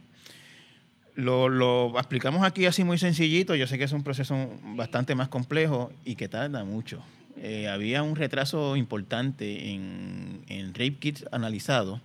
[1.16, 3.56] lo, lo, explicamos aquí así muy sencillito.
[3.56, 7.04] Yo sé que es un proceso bastante más complejo y que tarda mucho.
[7.38, 12.00] Eh, había un retraso importante en, en Rape Kits analizado,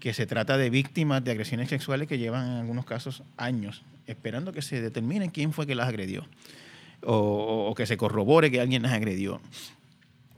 [0.00, 4.52] que se trata de víctimas de agresiones sexuales que llevan en algunos casos años esperando
[4.52, 6.26] que se determine quién fue que las agredió
[7.06, 9.40] o, que se corrobore que alguien las agredió.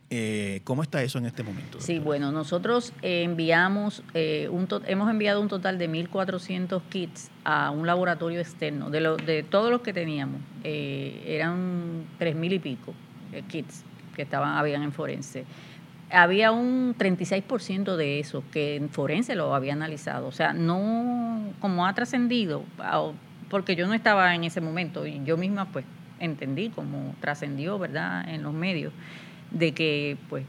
[0.09, 1.81] Eh, ¿Cómo está eso en este momento?
[1.81, 7.87] Sí, bueno, nosotros enviamos, eh, un hemos enviado un total de 1.400 kits a un
[7.87, 8.89] laboratorio externo.
[8.91, 12.95] De, lo, de todos los que teníamos, eh, eran 3.000 y pico
[13.49, 15.45] kits que estaban, habían en forense.
[16.11, 20.29] Había un 36% de esos que en forense lo había analizado.
[20.29, 22.63] O sea, no como ha trascendido,
[23.51, 25.85] porque yo no estaba en ese momento y yo misma pues
[26.21, 28.93] entendí, como trascendió, ¿verdad?, en los medios,
[29.51, 30.45] de que pues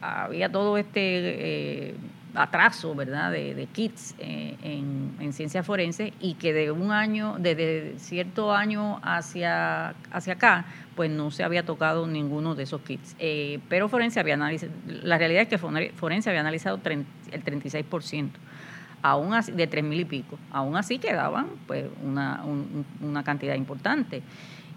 [0.00, 1.94] había todo este eh,
[2.34, 7.94] atraso, ¿verdad?, de, kits eh, en, en ciencia forense y que de un año, desde
[7.98, 10.64] cierto año hacia, hacia acá,
[10.96, 13.16] pues no se había tocado ninguno de esos kits.
[13.18, 18.30] Eh, pero Forense había analizado, la realidad es que Forense había analizado el 36%
[19.02, 20.38] aún así, de tres mil y pico.
[20.50, 22.42] Aún así quedaban pues una,
[23.00, 24.22] una cantidad importante.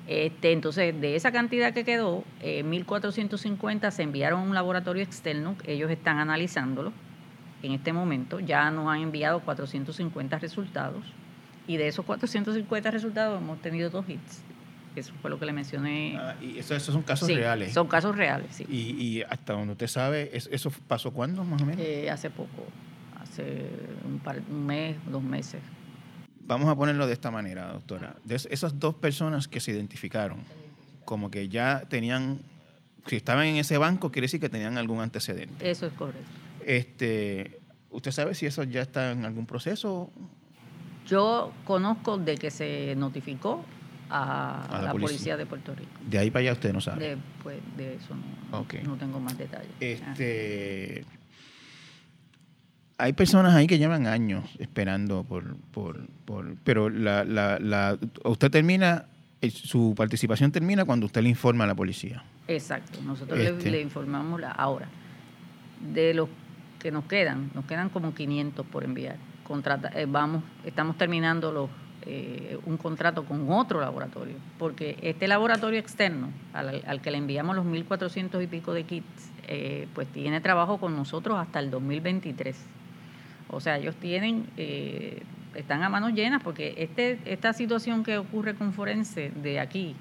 [0.07, 5.55] Este, entonces, de esa cantidad que quedó, 1.450 eh, se enviaron a un laboratorio externo,
[5.65, 6.93] ellos están analizándolo
[7.63, 11.03] en este momento, ya nos han enviado 450 resultados
[11.67, 14.43] y de esos 450 resultados hemos tenido dos hits.
[14.95, 16.15] Eso fue lo que le mencioné.
[16.17, 17.73] Ah, y esos son casos reales.
[17.73, 18.65] Son casos reales, sí.
[18.69, 21.81] Y, hasta donde usted sabe, ¿eso pasó cuándo más o menos?
[21.83, 22.63] Eh, hace poco,
[23.19, 23.67] hace
[24.05, 25.61] un, par, un mes, dos meses
[26.45, 28.15] vamos a ponerlo de esta manera, doctora.
[28.23, 30.39] De esas dos personas que se identificaron,
[31.03, 32.39] como que ya tenían,
[33.07, 35.69] si estaban en ese banco, quiere decir que tenían algún antecedente.
[35.69, 36.29] Eso es correcto.
[36.65, 37.59] Este,
[37.91, 40.11] ¿Usted sabe si eso ya está en algún proceso?
[41.07, 43.63] Yo conozco de que se notificó
[44.09, 45.37] a, la, policía.
[45.37, 45.91] de Puerto Rico.
[46.07, 47.09] De ahí para allá usted no sabe.
[47.09, 48.15] De, pues, de eso
[48.51, 49.71] no, no tengo más detalles.
[49.79, 51.05] Este,
[52.97, 58.49] hay personas ahí que llevan años esperando por, por, por pero la, la, la, usted
[58.49, 59.05] termina,
[59.41, 62.23] eh, su participación termina cuando usted le informa a la policía.
[62.47, 63.81] Exacto, nosotros le, este.
[63.81, 64.87] informamos la, ahora.
[65.93, 66.29] De los
[66.79, 69.17] que nos quedan, nos quedan como 500 por enviar.
[69.43, 71.69] Contrata, eh, vamos, estamos terminando los,
[72.03, 77.55] eh, un contrato con otro laboratorio, porque este laboratorio externo, al, al que le enviamos
[77.55, 79.31] los 1.400 y pico de kits,
[79.93, 82.55] pues tiene trabajo con nosotros hasta el 2023
[83.49, 85.23] o sea, ellos tienen, eh,
[85.53, 89.95] están a manos llenas porque este, esta situación que ocurre con Forense de aquí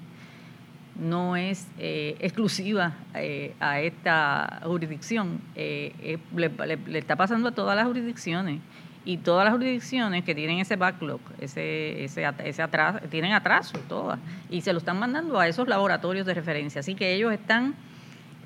[0.99, 8.61] no es eh, exclusiva eh, a esta jurisdicción, le, está pasando a todas las jurisdicciones
[9.03, 14.19] y todas las jurisdicciones que tienen ese backlog, ese, ese, ese atraso, tienen atraso todas
[14.49, 16.79] y se lo están mandando a esos laboratorios de referencia.
[16.79, 17.75] Así que ellos están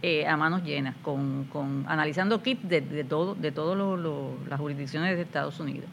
[0.01, 3.77] eh, a manos llenas, con, con analizando kits de, de todo, de todas
[4.47, 5.89] las jurisdicciones de Estados Unidos.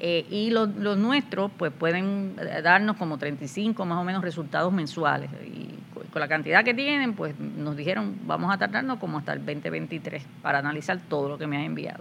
[0.00, 5.30] Eh, y los, nuestros pues pueden darnos como 35 más o menos resultados mensuales.
[5.44, 5.74] Y
[6.12, 10.24] con la cantidad que tienen, pues nos dijeron, vamos a tardarnos como hasta el 2023
[10.42, 12.00] para analizar todo lo que me has enviado.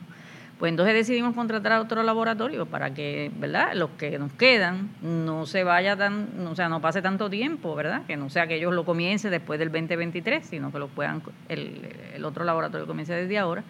[0.59, 3.73] Pues entonces decidimos contratar a otro laboratorio para que, ¿verdad?
[3.73, 8.05] Los que nos quedan no se vaya tan, o sea, no pase tanto tiempo, ¿verdad?
[8.05, 12.23] Que no sea que ellos lo comiencen después del 2023, sino que lo puedan, el,
[12.23, 13.63] otro laboratorio comience desde ahora.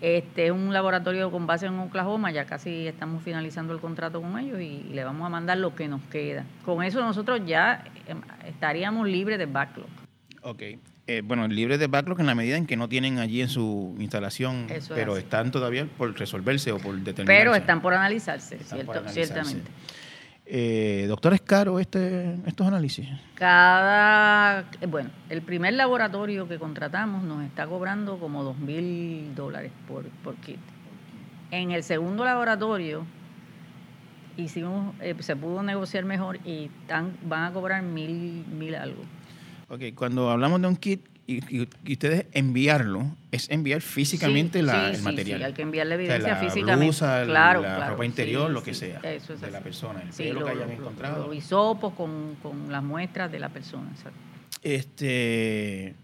[0.00, 4.38] Este es un laboratorio con base en Oklahoma, ya casi estamos finalizando el contrato con
[4.38, 6.44] ellos y, le vamos a mandar lo que nos queda.
[6.64, 9.88] Con eso nosotros ya em, estaríamos libres de backlog.
[10.42, 10.62] Ok.
[11.06, 13.94] Eh, bueno, libres de backlog en la medida en que no tienen allí en su
[13.98, 17.42] instalación, pero están todavía por resolverse o por determinarse.
[17.42, 19.70] Pero están por analizarse, cierto, ciertamente.
[20.46, 23.08] Eh, doctor, ¿es caro este, estos análisis?
[23.34, 30.04] Cada, bueno, el primer laboratorio que contratamos nos está cobrando como dos mil dólares por,
[30.22, 30.58] por kit.
[31.50, 33.06] En el segundo laboratorio
[34.36, 39.02] hicimos, eh, se pudo negociar mejor y están, van a cobrar mil, mil algo.
[39.68, 45.40] Ok, cuando hablamos de un kit, y, ustedes enviarlo es enviar físicamente la, el material.
[45.40, 46.98] Sí, hay que enviar la evidencia físicamente.
[47.26, 51.26] claro, la ropa interior, lo que sea, de la persona, el pelo que hayan encontrado.
[51.26, 53.90] Los hisopos con, con, las muestras de la persona.
[54.62, 55.94] Este,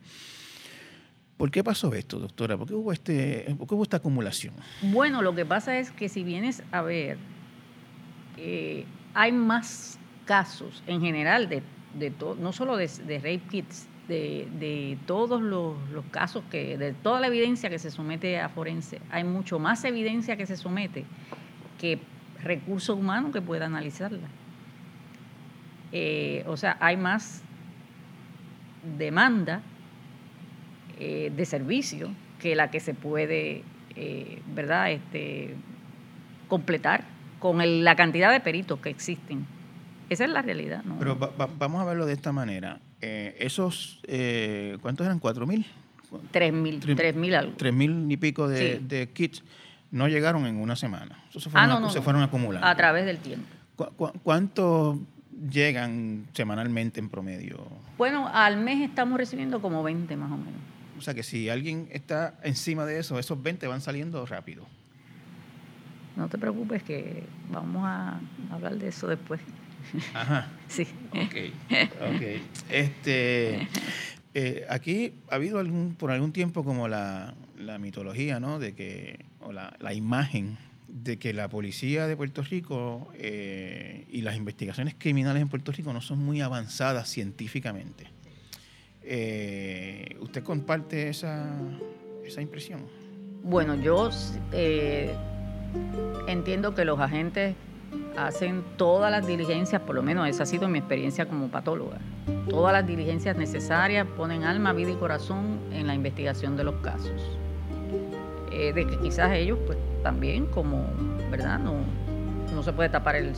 [1.37, 2.57] ¿Por qué pasó esto, doctora?
[2.57, 4.55] ¿Por qué hubo, este, por qué hubo esta acumulación?
[4.83, 7.19] Bueno, lo que pasa es que si vienes a ver,
[8.37, 8.85] eh,
[9.15, 11.63] hay más casos en general de,
[11.95, 15.77] de no solo de, de rape kits, de, todos los,
[16.11, 20.37] casos, que de toda la evidencia que se somete a forense, hay mucho más evidencia
[20.37, 21.05] que se somete
[21.79, 21.99] que
[22.43, 24.29] recursos humanos que pueda analizarla.
[25.93, 27.43] Eh, o sea, hay más
[28.99, 29.63] demanda
[30.99, 32.11] eh, de servicio
[32.41, 33.63] que la que se puede,
[33.97, 35.55] eh, ¿verdad?, este,
[36.49, 37.05] completar
[37.39, 39.47] con la cantidad de peritos que existen.
[40.11, 40.83] Esa es la realidad.
[40.85, 40.99] ¿no?
[40.99, 41.17] Pero
[41.57, 42.81] vamos a verlo de esta manera.
[43.01, 45.21] Eh, esos, eh, ¿cuántos eran?
[45.21, 45.65] ¿Cuatro mil?
[46.33, 47.53] Tres mil, tres mil algo.
[47.57, 49.45] Tres mil y pico de, kits
[49.93, 51.23] no llegaron en una semana.
[51.31, 52.67] Se fueron, ah, se fueron acumulando.
[52.67, 53.47] A través del tiempo.
[54.25, 54.99] ¿Cuántos
[55.49, 57.69] llegan semanalmente en promedio?
[57.97, 60.61] Bueno, al mes estamos recibiendo como 20 más o menos.
[60.99, 64.67] O sea que si alguien está encima de eso, esos 20 van saliendo rápido.
[66.17, 69.41] No te preocupes que vamos a hablar de eso después.
[70.15, 70.49] Ajá.
[70.69, 70.87] Sí.
[71.11, 71.35] Ok,
[72.15, 72.23] ok.
[72.71, 73.69] Este,
[74.35, 77.35] eh, aquí ha habido algún, por algún tiempo como la,
[77.79, 78.59] mitología, ¿no?
[78.59, 80.57] De que, o la, imagen
[80.89, 85.93] de que la policía de Puerto Rico eh, y las investigaciones criminales en Puerto Rico
[85.93, 88.09] no son muy avanzadas científicamente.
[89.03, 91.53] Eh, ¿Usted comparte esa,
[92.25, 92.87] esa impresión?
[93.43, 94.11] Bueno, yo
[96.27, 97.55] entiendo que los agentes
[98.17, 101.99] hacen todas las diligencias, por lo menos esa ha sido mi experiencia como patóloga,
[102.49, 107.39] todas las diligencias necesarias, ponen alma, vida y corazón en la investigación de los casos.
[108.53, 110.85] Eh, de que quizás ellos, pues también, como,
[111.31, 111.59] ¿verdad?
[111.61, 111.75] No,
[112.53, 113.35] no se puede tapar el,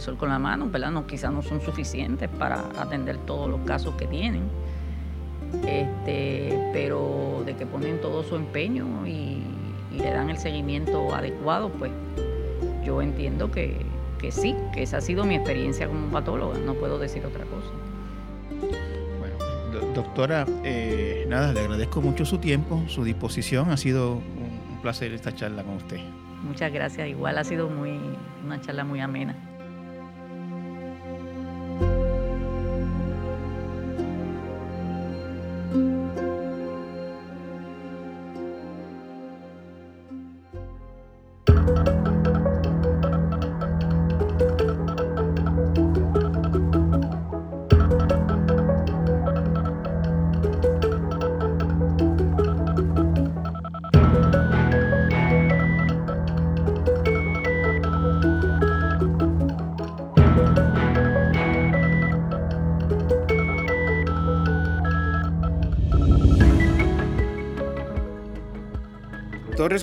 [0.00, 0.90] sol con la mano, ¿verdad?
[0.90, 4.42] No, quizás no son suficientes para atender todos los casos que tienen.
[5.66, 9.42] Este, pero de que ponen todo su empeño y,
[9.92, 11.90] y le dan el seguimiento adecuado, pues
[12.84, 13.84] yo entiendo que,
[14.30, 17.68] sí, que esa ha sido mi experiencia como patóloga, no puedo decir otra cosa.
[19.18, 25.12] Bueno, doctora, eh, nada, le agradezco mucho su tiempo, su disposición, ha sido un placer
[25.12, 25.98] esta charla con usted.
[26.42, 27.98] Muchas gracias, igual ha sido muy,
[28.44, 29.49] una charla muy amena.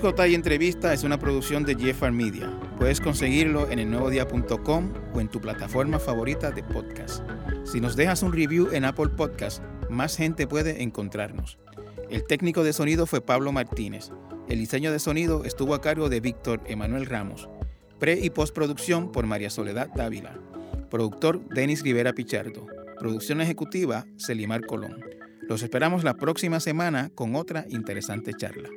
[0.08, 2.50] Torres Gotay Entrevista es una producción de Jeffar Media.
[2.80, 7.26] Puedes conseguirlo en elnuevodia.com o en tu plataforma favorita de podcast.
[7.66, 11.58] Si nos dejas un review en Apple Podcast, más gente puede encontrarnos.
[12.10, 14.12] El técnico de sonido fue Pablo Martínez.
[14.48, 17.50] El diseño de sonido estuvo a cargo de Víctor Emanuel Ramos.
[18.00, 20.40] Pre y postproducción por María Soledad Dávila.
[20.90, 22.66] Productor Denis Rivera Pichardo.
[22.98, 25.02] Producción ejecutiva Celimar Colón.
[25.50, 28.70] Los esperamos la próxima semana con otra interesante charla.